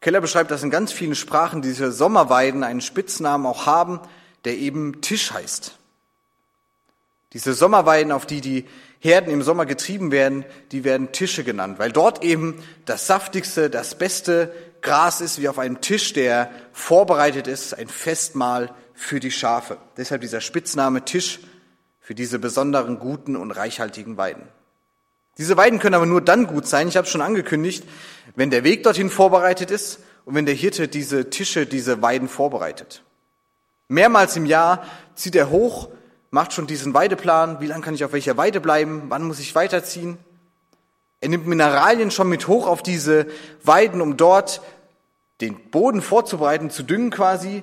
Keller 0.00 0.20
beschreibt, 0.20 0.50
dass 0.50 0.62
in 0.62 0.70
ganz 0.70 0.92
vielen 0.92 1.16
Sprachen 1.16 1.60
diese 1.60 1.92
Sommerweiden 1.92 2.64
einen 2.64 2.80
Spitznamen 2.80 3.46
auch 3.46 3.66
haben, 3.66 4.00
der 4.44 4.56
eben 4.56 5.02
Tisch 5.02 5.32
heißt. 5.32 5.76
Diese 7.32 7.54
Sommerweiden, 7.54 8.12
auf 8.12 8.24
die 8.24 8.40
die 8.40 8.66
Herden 9.00 9.32
im 9.32 9.42
Sommer 9.42 9.66
getrieben 9.66 10.12
werden, 10.12 10.44
die 10.70 10.84
werden 10.84 11.12
Tische 11.12 11.42
genannt, 11.42 11.78
weil 11.78 11.90
dort 11.90 12.22
eben 12.22 12.62
das 12.84 13.06
saftigste, 13.08 13.68
das 13.68 13.96
beste 13.96 14.54
Gras 14.82 15.20
ist, 15.20 15.40
wie 15.40 15.48
auf 15.48 15.58
einem 15.58 15.80
Tisch, 15.80 16.12
der 16.12 16.50
vorbereitet 16.72 17.46
ist, 17.46 17.72
ein 17.72 17.88
Festmahl 17.88 18.74
für 18.94 19.20
die 19.20 19.30
Schafe. 19.30 19.78
Deshalb 19.96 20.20
dieser 20.20 20.40
Spitzname 20.40 21.04
Tisch 21.04 21.40
für 22.00 22.14
diese 22.14 22.38
besonderen 22.38 22.98
guten 22.98 23.36
und 23.36 23.52
reichhaltigen 23.52 24.16
Weiden. 24.16 24.42
Diese 25.38 25.56
Weiden 25.56 25.78
können 25.78 25.94
aber 25.94 26.06
nur 26.06 26.20
dann 26.20 26.46
gut 26.46 26.66
sein, 26.66 26.88
ich 26.88 26.96
habe 26.96 27.06
es 27.06 27.12
schon 27.12 27.22
angekündigt, 27.22 27.84
wenn 28.34 28.50
der 28.50 28.64
Weg 28.64 28.82
dorthin 28.82 29.08
vorbereitet 29.08 29.70
ist 29.70 30.00
und 30.24 30.34
wenn 30.34 30.46
der 30.46 30.54
Hirte 30.54 30.88
diese 30.88 31.30
Tische, 31.30 31.64
diese 31.64 32.02
Weiden 32.02 32.28
vorbereitet. 32.28 33.02
Mehrmals 33.88 34.36
im 34.36 34.46
Jahr 34.46 34.84
zieht 35.14 35.34
er 35.34 35.50
hoch, 35.50 35.88
macht 36.30 36.52
schon 36.52 36.66
diesen 36.66 36.92
Weideplan, 36.92 37.60
wie 37.60 37.66
lange 37.66 37.82
kann 37.82 37.94
ich 37.94 38.04
auf 38.04 38.12
welcher 38.12 38.36
Weide 38.36 38.60
bleiben, 38.60 39.04
wann 39.08 39.22
muss 39.22 39.38
ich 39.38 39.54
weiterziehen. 39.54 40.18
Er 41.22 41.28
nimmt 41.28 41.46
Mineralien 41.46 42.10
schon 42.10 42.28
mit 42.28 42.48
hoch 42.48 42.66
auf 42.66 42.82
diese 42.82 43.28
Weiden, 43.62 44.00
um 44.00 44.16
dort 44.16 44.60
den 45.40 45.70
Boden 45.70 46.02
vorzubereiten, 46.02 46.68
zu 46.68 46.82
düngen 46.82 47.10
quasi, 47.10 47.62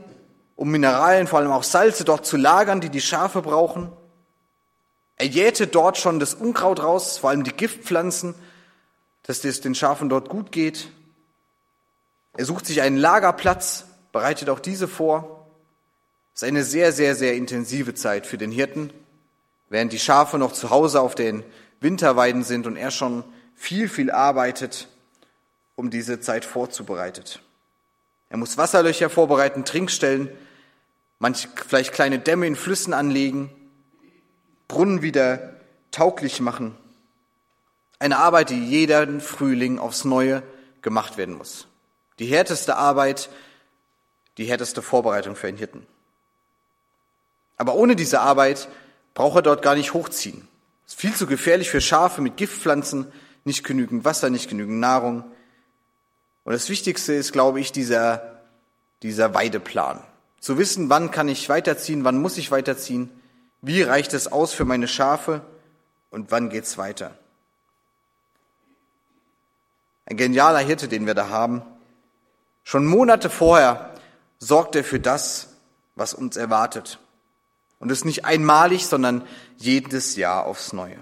um 0.56 0.72
Mineralien, 0.72 1.28
vor 1.28 1.40
allem 1.40 1.52
auch 1.52 1.64
Salze 1.64 2.06
dort 2.06 2.26
zu 2.26 2.38
lagern, 2.38 2.80
die 2.80 2.88
die 2.88 3.02
Schafe 3.02 3.42
brauchen. 3.42 3.92
Er 5.18 5.26
jähte 5.26 5.68
dort 5.68 5.98
schon 5.98 6.22
das 6.22 6.36
Unkraut 6.36 6.82
raus, 6.82 7.18
vor 7.18 7.32
allem 7.32 7.44
die 7.44 7.52
Giftpflanzen, 7.52 8.34
dass 9.24 9.44
es 9.44 9.60
den 9.60 9.76
Schafen 9.76 10.08
dort 10.08 10.30
gut 10.30 10.54
geht. 10.54 10.90
Er 12.38 12.46
sucht 12.46 12.66
sich 12.66 12.82
einen 12.82 12.96
Lagerplatz, 12.96 13.88
bereitet 14.14 14.50
auch 14.50 14.62
diese 14.62 14.88
vor. 14.88 15.50
Es 16.34 16.44
ist 16.44 16.48
eine 16.48 16.64
sehr, 16.64 16.94
sehr, 16.94 17.14
sehr 17.14 17.36
intensive 17.36 17.94
Zeit 17.94 18.26
für 18.26 18.38
den 18.38 18.54
Hirten, 18.54 18.94
während 19.68 19.92
die 19.92 20.00
Schafe 20.00 20.38
noch 20.38 20.54
zu 20.54 20.70
Hause 20.70 21.02
auf 21.02 21.14
den 21.14 21.44
Winterweiden 21.82 22.44
sind 22.44 22.66
und 22.66 22.78
er 22.78 22.92
schon 22.92 23.26
viel, 23.60 23.90
viel 23.90 24.10
arbeitet, 24.10 24.88
um 25.76 25.90
diese 25.90 26.22
Zeit 26.22 26.46
vorzubereitet. 26.46 27.42
Er 28.30 28.38
muss 28.38 28.58
Wasserlöcher 28.58 29.10
vorbereiten, 29.10 29.66
Trinkstellen, 29.66 30.30
manch 31.20 31.50
vielleicht 31.68 31.92
kleine 31.92 32.20
Dämme 32.20 32.48
in 32.48 32.56
Flüssen 32.56 32.94
anlegen, 32.94 33.52
Brunnen 34.70 35.02
wieder 35.02 35.56
tauglich 35.92 36.40
machen. 36.40 36.76
Eine 38.00 38.18
Arbeit, 38.18 38.50
die 38.50 38.66
jeden 38.66 39.20
Frühling 39.20 39.78
aufs 39.78 40.06
Neue 40.06 40.42
gemacht 40.82 41.18
werden 41.18 41.36
muss. 41.36 41.68
Die 42.20 42.28
härteste 42.28 42.78
Arbeit, 42.78 43.30
die 44.38 44.46
härteste 44.46 44.82
Vorbereitung 44.82 45.36
für 45.36 45.48
einen 45.48 45.58
Hirten. 45.58 45.86
Aber 47.58 47.76
ohne 47.76 47.98
diese 47.98 48.22
Arbeit 48.22 48.70
braucht 49.14 49.36
er 49.40 49.42
dort 49.42 49.64
gar 49.64 49.76
nicht 49.76 49.94
hochziehen. 49.94 50.48
Es 50.86 50.94
ist 50.94 51.02
viel 51.02 51.14
zu 51.14 51.28
gefährlich 51.28 51.70
für 51.70 51.82
Schafe 51.82 52.22
mit 52.22 52.38
Giftpflanzen, 52.38 53.12
nicht 53.50 53.64
genügend 53.64 54.06
Wasser, 54.06 54.30
nicht 54.30 54.48
genügend 54.48 54.80
Nahrung. 54.80 55.24
Und 56.44 56.54
das 56.54 56.70
Wichtigste 56.70 57.14
ist, 57.14 57.34
glaube 57.34 57.60
ich, 57.60 57.72
dieser, 57.72 58.42
dieser 59.02 59.34
Weideplan. 59.34 60.00
Zu 60.40 60.60
wissen, 60.60 60.90
wann 60.90 61.10
kann 61.10 61.28
ich 61.28 61.50
weiterziehen, 61.50 62.04
wann 62.04 62.22
muss 62.22 62.38
ich 62.38 62.52
weiterziehen, 62.52 63.10
wie 63.62 63.82
reicht 63.82 64.14
es 64.14 64.32
aus 64.32 64.54
für 64.54 64.66
meine 64.66 64.88
Schafe 64.88 65.42
und 66.12 66.30
wann 66.30 66.50
geht's 66.50 66.78
weiter? 66.78 67.18
Ein 70.06 70.18
genialer 70.18 70.60
Hirte, 70.60 70.88
den 70.88 71.08
wir 71.08 71.16
da 71.16 71.30
haben. 71.30 71.64
Schon 72.64 72.86
Monate 72.86 73.32
vorher 73.32 73.96
sorgt 74.38 74.76
er 74.76 74.84
für 74.84 75.00
das, 75.00 75.56
was 75.96 76.14
uns 76.14 76.38
erwartet. 76.38 77.00
Und 77.80 77.92
es 77.92 78.06
nicht 78.06 78.26
einmalig, 78.26 78.86
sondern 78.86 79.26
jedes 79.58 80.16
Jahr 80.16 80.46
aufs 80.46 80.72
Neue. 80.72 80.98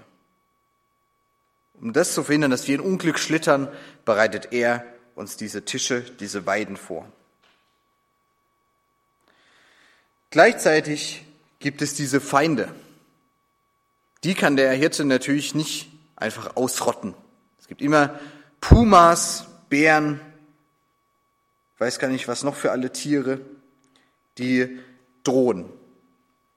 Um 1.80 1.92
das 1.92 2.14
zu 2.14 2.24
verhindern, 2.24 2.50
dass 2.50 2.66
wir 2.66 2.74
in 2.74 2.80
Unglück 2.80 3.18
schlittern, 3.18 3.68
bereitet 4.04 4.52
er 4.52 4.84
uns 5.14 5.36
diese 5.36 5.64
Tische, 5.64 6.00
diese 6.00 6.46
Weiden 6.46 6.76
vor. 6.76 7.10
Gleichzeitig 10.30 11.24
gibt 11.58 11.82
es 11.82 11.94
diese 11.94 12.20
Feinde. 12.20 12.68
Die 14.24 14.34
kann 14.34 14.56
der 14.56 14.72
Hirte 14.72 15.04
natürlich 15.04 15.54
nicht 15.54 15.90
einfach 16.16 16.56
ausrotten. 16.56 17.14
Es 17.60 17.68
gibt 17.68 17.80
immer 17.80 18.18
Pumas, 18.60 19.46
Bären, 19.68 20.20
weiß 21.78 21.98
gar 21.98 22.08
nicht, 22.08 22.28
was 22.28 22.42
noch 22.42 22.56
für 22.56 22.72
alle 22.72 22.92
Tiere, 22.92 23.40
die 24.38 24.78
drohen. 25.24 25.66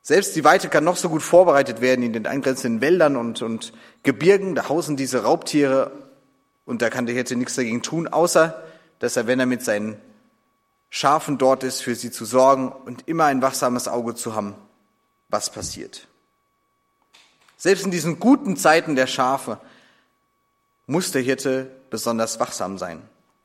Selbst 0.01 0.35
die 0.35 0.43
Weite 0.43 0.69
kann 0.69 0.83
noch 0.83 0.97
so 0.97 1.09
gut 1.09 1.21
vorbereitet 1.21 1.79
werden 1.79 2.03
in 2.03 2.13
den 2.13 2.25
angrenzenden 2.25 2.81
Wäldern 2.81 3.15
und, 3.15 3.41
und 3.41 3.71
Gebirgen. 4.03 4.55
Da 4.55 4.67
hausen 4.67 4.97
diese 4.97 5.23
Raubtiere 5.23 5.91
und 6.65 6.81
da 6.81 6.89
kann 6.89 7.05
der 7.05 7.13
Hirte 7.13 7.35
nichts 7.35 7.55
dagegen 7.55 7.83
tun, 7.83 8.07
außer 8.07 8.63
dass 8.99 9.15
er, 9.15 9.27
wenn 9.27 9.39
er 9.39 9.45
mit 9.45 9.63
seinen 9.63 9.99
Schafen 10.89 11.37
dort 11.37 11.63
ist, 11.63 11.81
für 11.81 11.95
sie 11.95 12.11
zu 12.11 12.25
sorgen 12.25 12.71
und 12.71 13.07
immer 13.07 13.25
ein 13.25 13.41
wachsames 13.41 13.87
Auge 13.87 14.15
zu 14.15 14.35
haben, 14.35 14.55
was 15.29 15.51
passiert. 15.51 16.07
Selbst 17.57 17.85
in 17.85 17.91
diesen 17.91 18.19
guten 18.19 18.57
Zeiten 18.57 18.95
der 18.95 19.07
Schafe 19.07 19.59
muss 20.87 21.11
der 21.11 21.21
Hirte 21.21 21.71
besonders 21.89 22.39
wachsam 22.39 22.77
sein. 22.77 23.01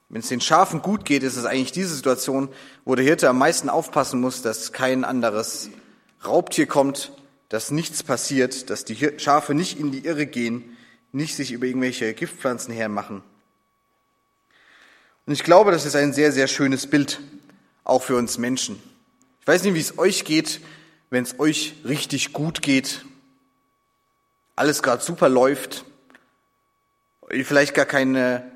Wenn 0.08 0.20
es 0.20 0.28
den 0.28 0.40
Schafen 0.40 0.82
gut 0.82 1.04
geht, 1.04 1.22
ist 1.22 1.36
es 1.36 1.44
eigentlich 1.44 1.72
diese 1.72 1.94
Situation, 1.94 2.48
wo 2.84 2.94
der 2.94 3.04
Hirte 3.04 3.28
am 3.28 3.38
meisten 3.38 3.68
aufpassen 3.68 4.20
muss, 4.20 4.40
dass 4.40 4.72
kein 4.72 5.04
anderes 5.04 5.70
Raubtier 6.28 6.66
kommt, 6.66 7.12
dass 7.48 7.70
nichts 7.70 8.02
passiert, 8.02 8.70
dass 8.70 8.84
die 8.84 9.18
Schafe 9.18 9.54
nicht 9.54 9.78
in 9.78 9.92
die 9.92 10.04
Irre 10.04 10.26
gehen, 10.26 10.76
nicht 11.12 11.34
sich 11.36 11.52
über 11.52 11.66
irgendwelche 11.66 12.12
Giftpflanzen 12.12 12.74
hermachen. 12.74 13.22
Und 15.26 15.32
ich 15.32 15.44
glaube, 15.44 15.70
das 15.70 15.86
ist 15.86 15.96
ein 15.96 16.12
sehr, 16.12 16.32
sehr 16.32 16.48
schönes 16.48 16.86
Bild, 16.86 17.20
auch 17.84 18.02
für 18.02 18.16
uns 18.16 18.38
Menschen. 18.38 18.82
Ich 19.40 19.46
weiß 19.46 19.62
nicht, 19.62 19.74
wie 19.74 19.80
es 19.80 19.98
euch 19.98 20.24
geht, 20.24 20.60
wenn 21.10 21.24
es 21.24 21.38
euch 21.38 21.74
richtig 21.84 22.32
gut 22.32 22.62
geht, 22.62 23.04
alles 24.56 24.82
gerade 24.82 25.02
super 25.02 25.28
läuft, 25.28 25.84
ihr 27.30 27.44
vielleicht 27.44 27.74
gar 27.74 27.86
keine 27.86 28.50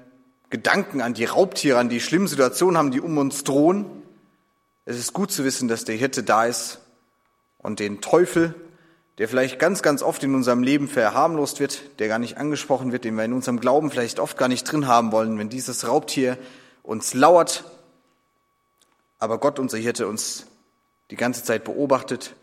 Gedanken 0.48 1.00
an 1.00 1.14
die 1.14 1.26
Raubtiere, 1.26 1.78
an 1.78 1.88
die 1.88 2.00
schlimmen 2.00 2.26
Situationen 2.26 2.76
haben, 2.76 2.90
die 2.90 3.00
um 3.00 3.18
uns 3.18 3.44
drohen. 3.44 3.86
Es 4.84 4.98
ist 4.98 5.12
gut 5.12 5.30
zu 5.30 5.44
wissen, 5.44 5.68
dass 5.68 5.84
der 5.84 5.96
Hirte 5.96 6.22
da 6.22 6.46
ist 6.46 6.80
und 7.62 7.80
den 7.80 8.00
Teufel, 8.00 8.54
der 9.18 9.28
vielleicht 9.28 9.58
ganz, 9.58 9.82
ganz 9.82 10.02
oft 10.02 10.22
in 10.22 10.34
unserem 10.34 10.62
Leben 10.62 10.88
verharmlost 10.88 11.60
wird, 11.60 11.98
der 11.98 12.08
gar 12.08 12.18
nicht 12.18 12.38
angesprochen 12.38 12.92
wird, 12.92 13.04
den 13.04 13.16
wir 13.16 13.24
in 13.24 13.32
unserem 13.32 13.60
Glauben 13.60 13.90
vielleicht 13.90 14.18
oft 14.18 14.38
gar 14.38 14.48
nicht 14.48 14.64
drin 14.64 14.86
haben 14.86 15.12
wollen, 15.12 15.38
wenn 15.38 15.48
dieses 15.48 15.86
Raubtier 15.86 16.38
uns 16.82 17.14
lauert, 17.14 17.64
aber 19.18 19.38
Gott, 19.38 19.58
unser 19.58 19.76
Hirte, 19.76 20.08
uns 20.08 20.46
die 21.10 21.16
ganze 21.16 21.44
Zeit 21.44 21.64
beobachtet, 21.64 22.34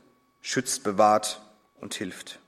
schützt, 0.42 0.84
bewahrt 0.84 1.42
und 1.82 1.96
hilft. 1.96 2.40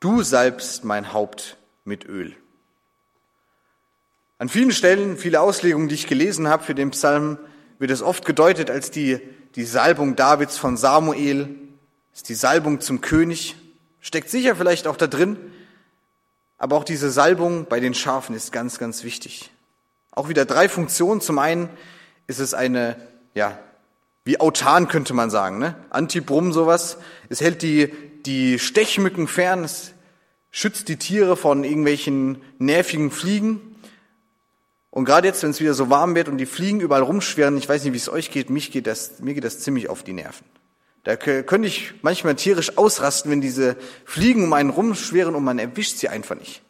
Du 0.00 0.22
salbst 0.22 0.84
mein 0.84 1.14
Haupt 1.14 1.56
mit 1.84 2.04
Öl. 2.04 2.36
An 4.36 4.50
vielen 4.50 4.72
Stellen, 4.72 5.16
viele 5.16 5.40
Auslegungen, 5.40 5.88
die 5.88 5.94
ich 5.94 6.06
gelesen 6.06 6.48
habe 6.48 6.64
für 6.64 6.74
den 6.74 6.90
Psalm, 6.90 7.38
wird 7.78 7.90
es 7.90 8.02
oft 8.02 8.26
gedeutet 8.26 8.70
als 8.70 8.90
die, 8.90 9.20
die 9.56 9.64
Salbung 9.64 10.16
Davids 10.16 10.58
von 10.58 10.76
Samuel, 10.76 11.54
ist 12.12 12.28
die 12.28 12.34
Salbung 12.34 12.80
zum 12.80 13.00
König, 13.00 13.56
steckt 14.00 14.30
sicher 14.30 14.56
vielleicht 14.56 14.86
auch 14.86 14.96
da 14.96 15.06
drin, 15.06 15.36
aber 16.58 16.76
auch 16.76 16.84
diese 16.84 17.10
Salbung 17.10 17.66
bei 17.66 17.80
den 17.80 17.94
Schafen 17.94 18.34
ist 18.34 18.52
ganz, 18.52 18.78
ganz 18.78 19.04
wichtig. 19.04 19.50
Auch 20.12 20.28
wieder 20.28 20.44
drei 20.44 20.68
Funktionen. 20.68 21.20
Zum 21.20 21.38
einen 21.38 21.68
ist 22.26 22.38
es 22.38 22.54
eine, 22.54 22.96
ja, 23.34 23.58
wie 24.24 24.40
autan 24.40 24.88
könnte 24.88 25.12
man 25.12 25.28
sagen, 25.30 25.58
ne? 25.58 25.74
Antibrum 25.90 26.52
sowas. 26.52 26.96
Es 27.28 27.40
hält 27.40 27.62
die, 27.62 27.92
die 28.24 28.58
Stechmücken 28.58 29.28
fern, 29.28 29.64
es 29.64 29.92
schützt 30.50 30.88
die 30.88 30.96
Tiere 30.96 31.36
von 31.36 31.64
irgendwelchen 31.64 32.40
nervigen 32.58 33.10
Fliegen. 33.10 33.73
Und 34.94 35.06
gerade 35.06 35.26
jetzt, 35.26 35.42
wenn 35.42 35.50
es 35.50 35.58
wieder 35.58 35.74
so 35.74 35.90
warm 35.90 36.14
wird 36.14 36.28
und 36.28 36.38
die 36.38 36.46
Fliegen 36.46 36.78
überall 36.78 37.02
rumschwirren, 37.02 37.56
ich 37.56 37.68
weiß 37.68 37.82
nicht, 37.82 37.94
wie 37.94 37.96
es 37.98 38.08
euch 38.08 38.30
geht, 38.30 38.48
mich 38.48 38.70
geht 38.70 38.86
das, 38.86 39.18
mir 39.18 39.34
geht 39.34 39.42
das 39.42 39.58
ziemlich 39.58 39.88
auf 39.88 40.04
die 40.04 40.12
Nerven. 40.12 40.46
Da 41.02 41.16
könnte 41.16 41.66
ich 41.66 41.94
manchmal 42.02 42.36
tierisch 42.36 42.78
ausrasten, 42.78 43.28
wenn 43.32 43.40
diese 43.40 43.76
Fliegen 44.04 44.44
um 44.44 44.52
einen 44.52 44.70
rumschwirren 44.70 45.34
und 45.34 45.42
man 45.42 45.58
erwischt 45.58 45.96
sie 45.96 46.08
einfach 46.08 46.38
nicht. 46.38 46.62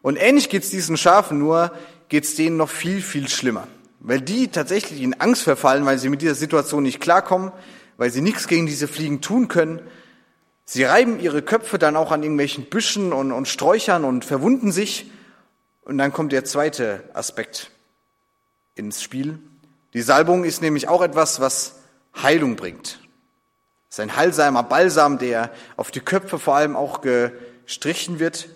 Und 0.00 0.16
ähnlich 0.16 0.48
geht's 0.48 0.70
diesen 0.70 0.96
Schafen, 0.96 1.40
nur 1.40 1.72
geht's 2.08 2.36
denen 2.36 2.56
noch 2.56 2.70
viel, 2.70 3.02
viel 3.02 3.28
schlimmer. 3.28 3.68
Weil 4.00 4.22
die 4.22 4.48
tatsächlich 4.48 5.02
in 5.02 5.20
Angst 5.20 5.42
verfallen, 5.42 5.84
weil 5.84 5.98
sie 5.98 6.08
mit 6.08 6.22
dieser 6.22 6.34
Situation 6.34 6.82
nicht 6.82 7.00
klarkommen, 7.02 7.52
weil 7.98 8.10
sie 8.10 8.22
nichts 8.22 8.48
gegen 8.48 8.64
diese 8.64 8.88
Fliegen 8.88 9.20
tun 9.20 9.48
können. 9.48 9.82
Sie 10.64 10.84
reiben 10.84 11.20
ihre 11.20 11.42
Köpfe 11.42 11.78
dann 11.78 11.96
auch 11.96 12.12
an 12.12 12.22
irgendwelchen 12.22 12.64
Büschen 12.64 13.12
und, 13.12 13.30
und 13.30 13.46
Sträuchern 13.46 14.04
und 14.04 14.24
verwunden 14.24 14.72
sich 14.72 15.10
und 15.82 15.98
dann 15.98 16.12
kommt 16.12 16.32
der 16.32 16.44
zweite 16.44 17.04
Aspekt 17.12 17.70
ins 18.74 19.02
Spiel. 19.02 19.38
Die 19.94 20.02
Salbung 20.02 20.44
ist 20.44 20.62
nämlich 20.62 20.88
auch 20.88 21.02
etwas, 21.02 21.40
was 21.40 21.80
Heilung 22.16 22.56
bringt. 22.56 23.00
Es 23.88 23.98
ist 23.98 24.00
ein 24.00 24.16
heilsamer 24.16 24.62
Balsam, 24.62 25.18
der 25.18 25.50
auf 25.76 25.90
die 25.90 26.00
Köpfe 26.00 26.38
vor 26.38 26.56
allem 26.56 26.76
auch 26.76 27.02
gestrichen 27.02 28.18
wird, 28.18 28.48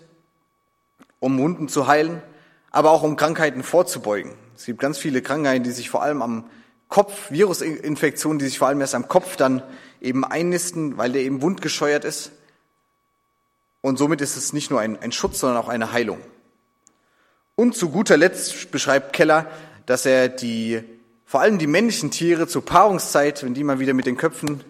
um 1.19 1.37
Wunden 1.37 1.67
zu 1.67 1.87
heilen, 1.87 2.21
aber 2.71 2.91
auch 2.91 3.03
um 3.03 3.15
Krankheiten 3.15 3.61
vorzubeugen. 3.61 4.33
Es 4.55 4.65
gibt 4.65 4.79
ganz 4.79 4.97
viele 4.97 5.21
Krankheiten, 5.21 5.63
die 5.63 5.71
sich 5.71 5.89
vor 5.89 6.01
allem 6.01 6.21
am 6.21 6.49
Kopf, 6.89 7.29
Virusinfektionen, 7.29 8.39
die 8.39 8.45
sich 8.45 8.57
vor 8.57 8.69
allem 8.69 8.81
erst 8.81 8.95
am 8.95 9.07
Kopf 9.07 9.35
dann 9.35 9.61
eben 10.01 10.23
einnisten, 10.25 10.97
weil 10.97 11.11
der 11.11 11.21
eben 11.21 11.41
wundgescheuert 11.41 12.05
ist. 12.05 12.31
Und 13.81 13.97
somit 13.97 14.21
ist 14.21 14.37
es 14.37 14.53
nicht 14.53 14.71
nur 14.71 14.79
ein, 14.79 14.99
ein 14.99 15.11
Schutz, 15.11 15.39
sondern 15.39 15.61
auch 15.63 15.69
eine 15.69 15.91
Heilung. 15.91 16.19
Und 17.59 17.75
zu 17.75 17.89
guter 17.89 18.17
Letzt 18.17 18.69
beschreibt 18.69 19.13
Keller, 19.13 19.47
dass 19.87 20.05
er 20.05 20.29
die, 20.29 20.79
vor 21.25 21.41
allem 21.41 21.57
die 21.57 21.65
männlichen 21.65 22.11
Tiere 22.11 22.47
zur 22.47 22.63
Paarungszeit, 22.63 23.41
wenn 23.41 23.55
die 23.55 23.63
mal 23.63 23.79
wieder 23.79 23.95
mit 23.95 24.05
den 24.05 24.15
Köpfen 24.15 24.63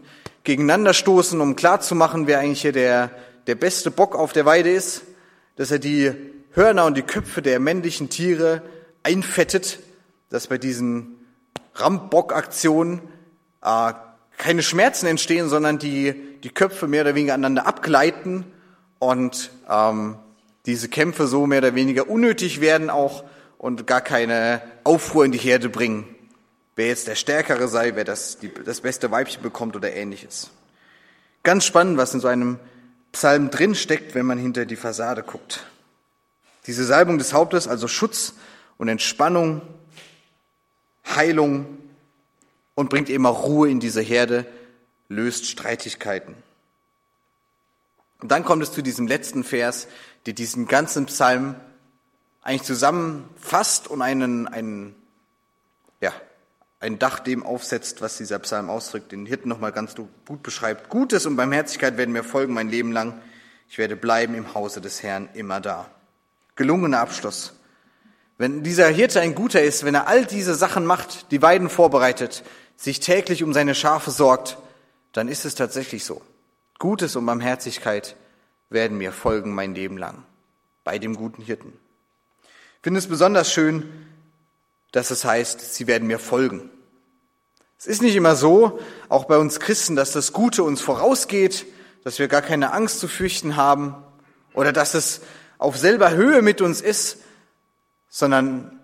gegeneinander 0.46 0.94
stoßen, 0.94 1.42
um 1.42 1.58
klarzumachen, 1.58 2.28
wer 2.28 2.40
eigentlich 2.40 2.62
hier 2.62 2.72
der, 2.72 3.12
der 3.46 3.56
beste 3.56 3.92
Bock 3.92 4.16
auf 4.16 4.32
der 4.32 4.46
Weide 4.46 4.72
ist, 4.72 5.02
dass 5.58 5.70
er 5.70 5.80
die 5.80 6.14
Hörner 6.54 6.86
und 6.86 6.96
die 6.96 7.02
Köpfe 7.02 7.42
der 7.42 7.60
männlichen 7.60 8.10
Tiere 8.10 8.62
einfettet, 9.04 9.80
dass 10.30 10.48
bei 10.48 10.58
diesen 10.58 11.18
Rambock-Aktionen 11.76 13.02
äh, 13.66 13.92
keine 14.38 14.64
Schmerzen 14.64 15.08
entstehen, 15.08 15.50
sondern 15.50 15.78
die, 15.78 16.16
die 16.42 16.52
Köpfe 16.52 16.88
mehr 16.88 17.02
oder 17.02 17.16
weniger 17.16 17.34
aneinander 17.34 17.68
abgleiten 17.68 18.46
und 18.98 19.52
ähm, 19.70 20.20
diese 20.68 20.90
Kämpfe 20.90 21.28
so 21.28 21.48
mehr 21.48 21.60
oder 21.60 21.76
weniger 21.76 22.10
unnötig 22.10 22.62
werden 22.62 22.90
auch 22.90 23.24
und 23.58 23.88
gar 23.88 24.02
keine 24.02 24.62
Aufruhr 24.84 25.26
in 25.26 25.32
die 25.32 25.38
Herde 25.38 25.70
bringen. 25.70 26.14
Wer 26.76 26.88
jetzt 26.88 27.08
der 27.08 27.16
Stärkere 27.16 27.70
sei, 27.70 27.96
wer 27.96 28.04
das, 28.04 28.38
die, 28.38 28.54
das 28.54 28.82
beste 28.82 29.10
Weibchen 29.10 29.42
bekommt 29.42 29.76
oder 29.76 29.94
ähnliches. 29.94 30.52
Ganz 31.42 31.66
spannend, 31.66 31.98
was 31.98 32.14
in 32.14 32.20
so 32.20 32.28
einem 32.28 32.60
Psalm 33.14 33.50
drin 33.50 33.76
steckt, 33.76 34.14
wenn 34.14 34.26
man 34.26 34.38
hinter 34.38 34.66
die 34.66 34.76
Fassade 34.76 35.24
guckt. 35.24 35.66
Diese 36.68 36.84
Salbung 36.84 37.18
des 37.18 37.32
Hauptes, 37.32 37.68
also 37.70 37.88
Schutz 37.88 38.34
und 38.78 38.90
Entspannung, 38.90 39.62
Heilung 41.16 41.66
und 42.76 42.90
bringt 42.90 43.10
immer 43.10 43.30
Ruhe 43.30 43.70
in 43.70 43.80
diese 43.80 44.02
Herde, 44.02 44.46
löst 45.08 45.46
Streitigkeiten. 45.46 46.36
Und 48.20 48.32
dann 48.32 48.44
kommt 48.44 48.64
es 48.64 48.72
zu 48.72 48.82
diesem 48.82 49.08
letzten 49.08 49.44
Vers, 49.44 49.88
der 50.26 50.34
diesen 50.34 50.68
ganzen 50.68 51.06
Psalm 51.06 51.56
eigentlich 52.42 52.64
zusammenfasst 52.64 53.88
und 53.88 54.02
einen, 54.02 54.48
einen, 54.48 54.96
ja, 56.00 56.14
ein 56.80 57.00
Dach 57.00 57.20
dem 57.20 57.46
aufsetzt, 57.46 58.02
was 58.02 58.18
dieser 58.18 58.40
Psalm 58.40 58.70
ausdrückt, 58.70 59.12
den 59.12 59.26
Hirten 59.26 59.50
nochmal 59.50 59.72
ganz 59.72 59.96
gut 59.96 60.44
beschreibt. 60.44 60.90
Gutes 60.90 61.26
und 61.26 61.36
Barmherzigkeit 61.36 61.98
werden 61.98 62.12
mir 62.12 62.24
folgen 62.24 62.54
mein 62.54 62.70
Leben 62.70 62.92
lang. 62.92 63.20
Ich 63.68 63.78
werde 63.78 63.96
bleiben 63.96 64.36
im 64.36 64.54
Hause 64.54 64.80
des 64.80 65.04
Herrn 65.04 65.30
immer 65.34 65.60
da. 65.60 65.90
Gelungener 66.56 67.00
Abschluss. 67.00 67.54
Wenn 68.38 68.64
dieser 68.64 68.88
Hirte 68.88 69.20
ein 69.20 69.36
guter 69.36 69.64
ist, 69.64 69.84
wenn 69.84 69.96
er 69.96 70.08
all 70.08 70.26
diese 70.26 70.56
Sachen 70.56 70.86
macht, 70.86 71.32
die 71.32 71.42
Weiden 71.42 71.70
vorbereitet, 71.70 72.44
sich 72.76 73.00
täglich 73.00 73.44
um 73.44 73.54
seine 73.54 73.74
Schafe 73.74 74.12
sorgt, 74.12 74.58
dann 75.12 75.28
ist 75.28 75.46
es 75.46 75.56
tatsächlich 75.56 76.06
so. 76.06 76.22
Gutes 76.78 77.16
und 77.16 77.26
Barmherzigkeit 77.26 78.16
werden 78.70 78.98
mir 78.98 79.12
folgen 79.12 79.54
mein 79.54 79.76
Leben 79.76 79.98
lang 79.98 80.24
bei 80.84 81.00
dem 81.00 81.16
guten 81.16 81.42
Hirten. 81.42 81.74
Ich 82.44 82.84
finde 82.84 83.00
es 83.00 83.08
besonders 83.08 83.52
schön, 83.52 83.84
dass 84.92 85.12
es 85.12 85.26
heißt, 85.26 85.74
sie 85.74 85.88
werden 85.88 86.08
mir 86.08 86.20
folgen. 86.20 86.70
Es 87.78 87.86
ist 87.86 88.02
nicht 88.02 88.16
immer 88.16 88.36
so, 88.36 88.80
auch 89.10 89.26
bei 89.26 89.38
uns 89.38 89.60
Christen, 89.60 89.96
dass 89.96 90.12
das 90.12 90.34
Gute 90.34 90.64
uns 90.64 90.82
vorausgeht, 90.82 91.66
dass 92.04 92.20
wir 92.20 92.28
gar 92.28 92.42
keine 92.42 92.74
Angst 92.74 93.00
zu 93.00 93.08
fürchten 93.08 93.56
haben 93.56 93.96
oder 94.54 94.72
dass 94.72 94.94
es 94.94 95.22
auf 95.58 95.78
selber 95.78 96.12
Höhe 96.12 96.42
mit 96.42 96.62
uns 96.62 96.82
ist, 96.82 97.18
sondern 98.10 98.80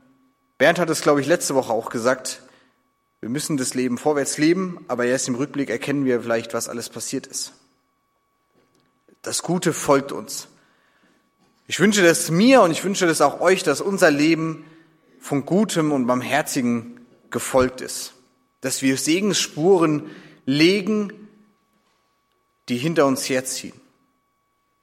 Bernd 0.58 0.80
hat 0.80 0.90
es, 0.90 1.02
glaube 1.02 1.22
ich, 1.22 1.28
letzte 1.28 1.56
Woche 1.56 1.74
auch 1.74 1.90
gesagt, 1.90 2.42
wir 3.22 3.30
müssen 3.30 3.58
das 3.58 3.74
Leben 3.74 3.98
vorwärts 3.98 4.38
leben, 4.38 4.84
aber 4.90 5.06
erst 5.06 5.30
im 5.30 5.36
Rückblick 5.36 5.70
erkennen 5.70 6.06
wir 6.06 6.22
vielleicht, 6.22 6.54
was 6.54 6.68
alles 6.68 6.90
passiert 6.90 7.26
ist. 7.26 7.54
Das 9.24 9.42
Gute 9.42 9.74
folgt 9.74 10.12
uns. 10.12 10.48
Ich 11.66 11.80
wünsche 11.80 12.04
das 12.04 12.30
mir 12.30 12.62
und 12.62 12.72
ich 12.72 12.84
wünsche 12.84 13.08
das 13.08 13.22
auch 13.22 13.40
euch, 13.40 13.64
dass 13.64 13.82
unser 13.82 14.12
Leben 14.12 14.66
von 15.20 15.46
Gutem 15.46 15.92
und 15.94 16.06
Barmherzigen 16.06 17.00
gefolgt 17.32 17.82
ist. 17.82 18.14
Dass 18.62 18.82
wir 18.82 18.98
Segensspuren 18.98 20.10
legen, 20.46 21.14
die 22.68 22.78
hinter 22.78 23.06
uns 23.06 23.28
herziehen. 23.30 23.80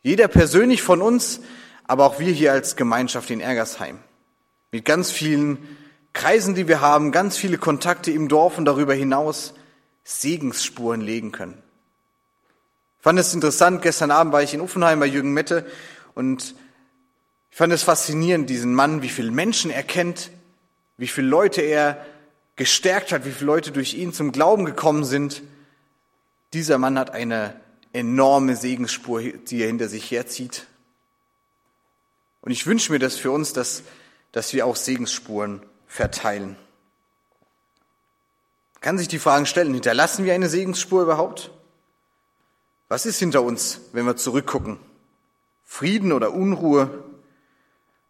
Jeder 0.02 0.26
persönlich 0.26 0.82
von 0.82 1.02
uns, 1.02 1.40
aber 1.86 2.06
auch 2.06 2.18
wir 2.18 2.32
hier 2.32 2.52
als 2.52 2.76
Gemeinschaft 2.76 3.30
in 3.30 3.40
Ergersheim. 3.40 3.98
Mit 4.72 4.86
ganz 4.86 5.10
vielen 5.10 5.58
Kreisen, 6.14 6.54
die 6.54 6.66
wir 6.66 6.80
haben, 6.80 7.12
ganz 7.12 7.36
viele 7.36 7.58
Kontakte 7.58 8.10
im 8.10 8.28
Dorf 8.28 8.56
und 8.56 8.64
darüber 8.64 8.94
hinaus 8.94 9.52
Segensspuren 10.02 11.02
legen 11.02 11.30
können. 11.30 11.62
Ich 13.00 13.04
fand 13.04 13.18
es 13.18 13.32
interessant, 13.32 13.80
gestern 13.80 14.10
Abend 14.10 14.30
war 14.34 14.42
ich 14.42 14.52
in 14.52 14.60
Uffenheim 14.60 15.00
bei 15.00 15.06
Jürgen 15.06 15.32
Mette 15.32 15.64
und 16.14 16.54
ich 17.50 17.56
fand 17.56 17.72
es 17.72 17.82
faszinierend, 17.82 18.50
diesen 18.50 18.74
Mann, 18.74 19.00
wie 19.00 19.08
viele 19.08 19.30
Menschen 19.30 19.70
er 19.70 19.82
kennt, 19.82 20.30
wie 20.98 21.08
viele 21.08 21.28
Leute 21.28 21.62
er 21.62 22.04
gestärkt 22.56 23.12
hat, 23.12 23.24
wie 23.24 23.30
viele 23.30 23.46
Leute 23.46 23.72
durch 23.72 23.94
ihn 23.94 24.12
zum 24.12 24.32
Glauben 24.32 24.66
gekommen 24.66 25.06
sind. 25.06 25.40
Dieser 26.52 26.76
Mann 26.76 26.98
hat 26.98 27.12
eine 27.12 27.58
enorme 27.94 28.54
Segensspur, 28.54 29.22
die 29.22 29.62
er 29.62 29.68
hinter 29.68 29.88
sich 29.88 30.10
herzieht. 30.10 30.66
Und 32.42 32.52
ich 32.52 32.66
wünsche 32.66 32.92
mir 32.92 32.98
das 32.98 33.16
für 33.16 33.30
uns, 33.30 33.54
dass, 33.54 33.82
dass 34.30 34.52
wir 34.52 34.66
auch 34.66 34.76
Segensspuren 34.76 35.62
verteilen. 35.86 36.54
Kann 38.82 38.98
sich 38.98 39.08
die 39.08 39.18
Fragen 39.18 39.46
stellen, 39.46 39.72
hinterlassen 39.72 40.26
wir 40.26 40.34
eine 40.34 40.50
Segensspur 40.50 41.04
überhaupt? 41.04 41.50
Was 42.90 43.06
ist 43.06 43.20
hinter 43.20 43.44
uns, 43.44 43.82
wenn 43.92 44.04
wir 44.04 44.16
zurückgucken? 44.16 44.76
Frieden 45.64 46.10
oder 46.10 46.32
Unruhe? 46.32 47.04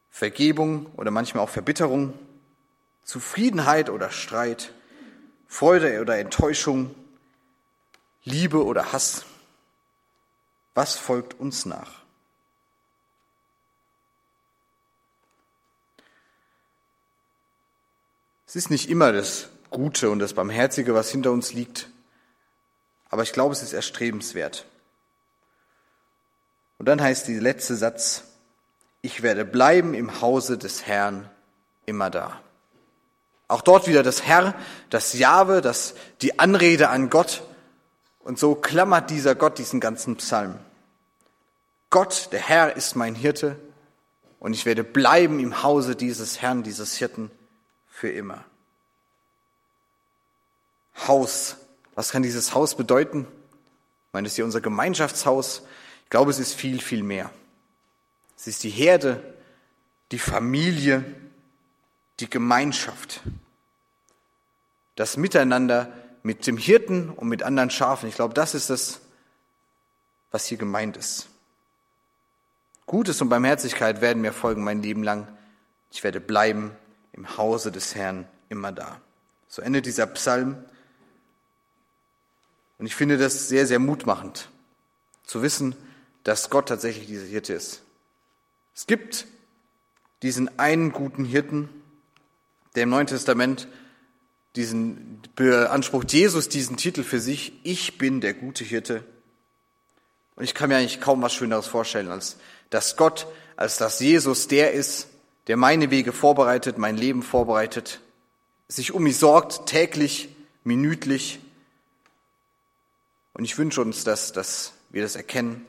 Vergebung 0.09 0.87
oder 0.97 1.11
manchmal 1.11 1.45
auch 1.45 1.51
Verbitterung? 1.51 2.19
Zufriedenheit 3.05 3.90
oder 3.90 4.09
Streit? 4.09 4.73
Freude 5.49 6.01
oder 6.01 6.16
Enttäuschung? 6.16 6.95
Liebe 8.25 8.64
oder 8.64 8.90
Hass? 8.90 9.27
Was 10.73 10.97
folgt 10.97 11.38
uns 11.38 11.66
nach? 11.66 12.01
Es 18.47 18.57
ist 18.57 18.71
nicht 18.71 18.88
immer 18.88 19.12
das 19.12 19.51
Gute 19.69 20.09
und 20.09 20.21
das 20.21 20.33
Barmherzige, 20.33 20.95
was 20.95 21.11
hinter 21.11 21.33
uns 21.33 21.53
liegt, 21.53 21.90
aber 23.11 23.25
ich 23.25 23.35
glaube, 23.35 23.53
es 23.53 23.62
ist 23.62 23.75
erstrebenswert. 23.75 24.64
Und 26.81 26.87
dann 26.87 27.03
heißt 27.03 27.29
der 27.29 27.43
letzte 27.43 27.77
Satz, 27.77 28.25
ich 29.03 29.23
werde 29.23 29.45
bleiben 29.45 29.93
im 29.93 30.23
Hause 30.23 30.57
des 30.57 30.87
Herrn 30.87 31.29
immer 31.85 32.09
da. 32.09 32.40
Auch 33.49 33.61
dort 33.61 33.87
wieder 33.87 34.03
das 34.03 34.23
Herr, 34.23 34.55
das 34.88 35.12
Jahwe, 35.12 35.61
das, 35.61 35.95
die 36.23 36.38
Anrede 36.38 36.88
an 36.88 37.11
Gott. 37.11 37.43
Und 38.21 38.38
so 38.38 38.55
klammert 38.55 39.11
dieser 39.11 39.35
Gott 39.35 39.59
diesen 39.59 39.79
ganzen 39.79 40.16
Psalm. 40.16 40.59
Gott, 41.90 42.31
der 42.33 42.40
Herr, 42.40 42.75
ist 42.75 42.97
mein 42.97 43.14
Hirte 43.14 43.57
und 44.38 44.55
ich 44.55 44.64
werde 44.64 44.83
bleiben 44.83 45.38
im 45.38 45.62
Hause 45.62 45.97
dieses 45.97 46.40
Herrn, 46.40 46.62
dieses 46.62 46.97
Hirten 46.97 47.31
für 47.88 48.09
immer. 48.09 48.43
Haus 51.07 51.57
Was 51.95 52.11
kann 52.11 52.23
dieses 52.23 52.55
Haus 52.55 52.75
bedeuten? 52.75 53.27
Ich 54.07 54.12
meine, 54.14 54.29
es 54.29 54.33
ist 54.33 54.37
hier 54.37 54.47
unser 54.47 54.62
Gemeinschaftshaus. 54.62 55.61
Ich 56.11 56.12
glaube, 56.12 56.33
es 56.33 56.40
ist 56.40 56.55
viel, 56.55 56.81
viel 56.81 57.05
mehr. 57.05 57.31
Es 58.37 58.49
ist 58.49 58.64
die 58.64 58.70
Herde, 58.70 59.23
die 60.11 60.18
Familie, 60.18 61.05
die 62.18 62.29
Gemeinschaft. 62.29 63.20
Das 64.96 65.16
Miteinander 65.16 65.92
mit 66.25 66.49
dem 66.49 66.57
Hirten 66.57 67.11
und 67.11 67.29
mit 67.29 67.44
anderen 67.44 67.70
Schafen. 67.70 68.09
Ich 68.09 68.16
glaube, 68.16 68.35
das 68.35 68.57
ist 68.57 68.70
das, 68.70 69.03
was 70.33 70.46
hier 70.46 70.59
gemeint 70.59 70.96
ist. 70.96 71.29
Gutes 72.87 73.23
und 73.23 73.29
Barmherzigkeit 73.29 74.01
werden 74.01 74.20
mir 74.20 74.33
folgen 74.33 74.64
mein 74.64 74.83
Leben 74.83 75.05
lang. 75.05 75.29
Ich 75.92 76.03
werde 76.03 76.18
bleiben 76.18 76.73
im 77.12 77.37
Hause 77.37 77.70
des 77.70 77.94
Herrn 77.94 78.27
immer 78.49 78.73
da. 78.73 79.01
So 79.46 79.62
endet 79.62 79.87
dieser 79.87 80.09
Psalm. 80.09 80.57
Und 82.79 82.87
ich 82.87 82.96
finde 82.96 83.16
das 83.16 83.46
sehr, 83.46 83.68
sehr 83.68 83.79
mutmachend, 83.79 84.49
zu 85.23 85.42
wissen, 85.42 85.77
dass 86.24 86.50
Gott 86.50 86.68
tatsächlich 86.68 87.06
dieser 87.06 87.26
Hirte 87.26 87.54
ist. 87.54 87.83
Es 88.74 88.87
gibt 88.87 89.26
diesen 90.22 90.59
einen 90.59 90.92
guten 90.92 91.24
Hirten, 91.24 91.68
der 92.74 92.85
im 92.85 92.90
Neuen 92.90 93.06
Testament 93.06 93.68
diesen 94.56 95.22
beansprucht 95.37 96.12
Jesus 96.12 96.48
diesen 96.48 96.76
Titel 96.76 97.02
für 97.02 97.20
sich, 97.20 97.52
ich 97.62 97.98
bin 97.98 98.20
der 98.20 98.35
gute 98.35 98.64
Hirte. 98.64 99.04
Und 100.35 100.44
ich 100.44 100.54
kann 100.54 100.68
mir 100.68 100.76
eigentlich 100.76 101.00
kaum 101.00 101.22
was 101.22 101.35
Schöneres 101.35 101.66
vorstellen, 101.66 102.09
als 102.09 102.37
dass 102.70 102.96
Gott, 102.96 103.26
als 103.56 103.76
dass 103.76 104.00
Jesus 104.00 104.48
der 104.48 104.72
ist, 104.72 105.09
der 105.46 105.56
meine 105.56 105.90
Wege 105.90 106.12
vorbereitet, 106.12 106.78
mein 106.78 106.96
Leben 106.96 107.22
vorbereitet, 107.22 108.00
sich 108.68 108.92
um 108.92 109.02
mich 109.02 109.18
sorgt, 109.18 109.66
täglich, 109.66 110.28
minütlich. 110.64 111.40
Und 113.35 113.44
ich 113.44 113.59
wünsche 113.59 113.80
uns, 113.80 114.04
dass, 114.04 114.33
dass 114.33 114.72
wir 114.90 115.02
das 115.02 115.16
erkennen 115.16 115.66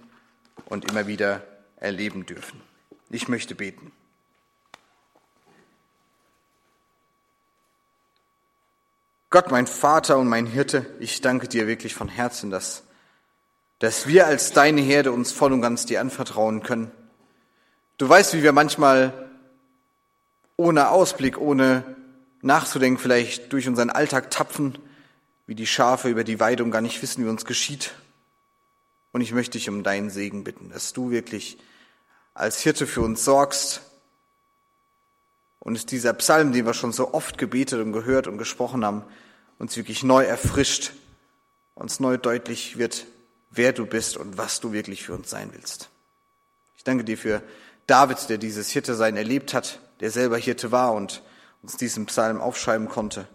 und 0.72 0.90
immer 0.90 1.06
wieder 1.06 1.44
erleben 1.76 2.26
dürfen. 2.26 2.62
Ich 3.10 3.28
möchte 3.28 3.56
beten. 3.56 3.92
Gott, 9.30 9.52
mein 9.52 9.68
Vater 9.68 10.18
und 10.18 10.30
mein 10.30 10.46
Hirte, 10.46 10.86
ich 11.02 11.20
danke 11.20 11.50
dir 11.50 11.68
wirklich 11.68 11.94
von 11.94 12.08
Herzen, 12.08 12.52
dass, 12.52 12.84
dass 13.80 14.08
wir 14.08 14.28
als 14.28 14.54
deine 14.54 14.80
Herde 14.80 15.12
uns 15.12 15.34
voll 15.34 15.52
und 15.52 15.62
ganz 15.62 15.86
dir 15.86 16.00
anvertrauen 16.00 16.64
können. 16.64 16.90
Du 17.98 18.08
weißt, 18.08 18.34
wie 18.34 18.44
wir 18.44 18.54
manchmal 18.54 19.30
ohne 20.56 20.90
Ausblick, 20.90 21.38
ohne 21.38 21.84
nachzudenken, 22.42 22.98
vielleicht 22.98 23.52
durch 23.52 23.68
unseren 23.68 23.90
Alltag 23.90 24.32
tapfen, 24.32 24.78
wie 25.48 25.56
die 25.56 25.68
Schafe 25.68 26.08
über 26.08 26.24
die 26.24 26.40
Weide 26.40 26.64
und 26.64 26.72
gar 26.72 26.82
nicht 26.82 27.02
wissen, 27.02 27.26
wie 27.26 27.30
uns 27.30 27.44
geschieht. 27.44 27.94
Und 29.12 29.22
ich 29.22 29.34
möchte 29.34 29.58
dich 29.58 29.70
um 29.70 29.84
deinen 29.84 30.10
Segen 30.10 30.44
bitten, 30.44 30.70
dass 30.70 30.94
du 30.94 31.12
wirklich 31.12 31.58
als 32.34 32.60
Hirte 32.60 32.88
für 32.88 33.02
uns 33.02 33.26
sorgst. 33.26 33.82
Und 35.60 35.92
dieser 35.92 36.14
Psalm, 36.14 36.54
den 36.54 36.66
wir 36.66 36.74
schon 36.74 36.94
so 36.94 37.14
oft 37.14 37.38
gebetet 37.38 37.82
und 37.82 37.92
gehört 37.92 38.28
und 38.28 38.38
gesprochen 38.38 38.86
haben, 38.86 39.04
uns 39.60 39.78
wirklich 39.78 40.04
neu 40.04 40.24
erfrischt, 40.24 40.94
uns 41.76 42.00
neu 42.00 42.18
deutlich 42.18 42.78
wird, 42.78 43.06
wer 43.52 43.74
du 43.74 43.86
bist 43.86 44.18
und 44.18 44.38
was 44.38 44.60
du 44.60 44.72
wirklich 44.72 45.04
für 45.04 45.14
uns 45.14 45.30
sein 45.30 45.50
willst. 45.54 45.90
Ich 46.78 46.84
danke 46.84 47.04
dir 47.04 47.18
für 47.18 47.44
David, 47.86 48.30
der 48.30 48.38
dieses 48.38 48.70
Hirte-Sein 48.72 49.18
erlebt 49.18 49.54
hat, 49.54 49.80
der 50.00 50.10
selber 50.10 50.38
Hirte 50.38 50.72
war 50.72 50.94
und 50.94 51.22
uns 51.62 51.78
diesen 51.78 52.06
Psalm 52.08 52.42
aufschreiben 52.42 52.90
konnte. 52.90 53.28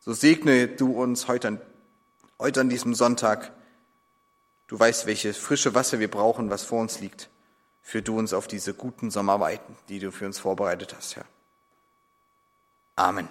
So 0.00 0.12
segne 0.12 0.68
du 0.68 0.92
uns 0.92 1.28
heute 1.28 1.48
an, 1.48 1.60
heute 2.38 2.60
an 2.60 2.68
diesem 2.68 2.94
Sonntag. 2.94 3.52
Du 4.66 4.78
weißt, 4.78 5.06
welches 5.06 5.36
frische 5.36 5.74
Wasser 5.74 5.98
wir 6.00 6.10
brauchen, 6.10 6.50
was 6.50 6.64
vor 6.64 6.80
uns 6.80 7.00
liegt. 7.00 7.28
Führ 7.82 8.02
du 8.02 8.18
uns 8.18 8.32
auf 8.32 8.46
diese 8.46 8.72
guten 8.72 9.10
Sommerweiten, 9.10 9.76
die 9.88 9.98
du 9.98 10.10
für 10.10 10.26
uns 10.26 10.38
vorbereitet 10.38 10.94
hast, 10.96 11.16
Herr. 11.16 11.26
Amen. 12.96 13.28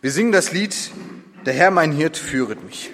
Wir 0.00 0.12
singen 0.12 0.32
das 0.32 0.52
Lied, 0.52 0.92
der 1.44 1.54
Herr 1.54 1.70
mein 1.70 1.92
Hirt 1.92 2.16
führet 2.16 2.62
mich. 2.62 2.90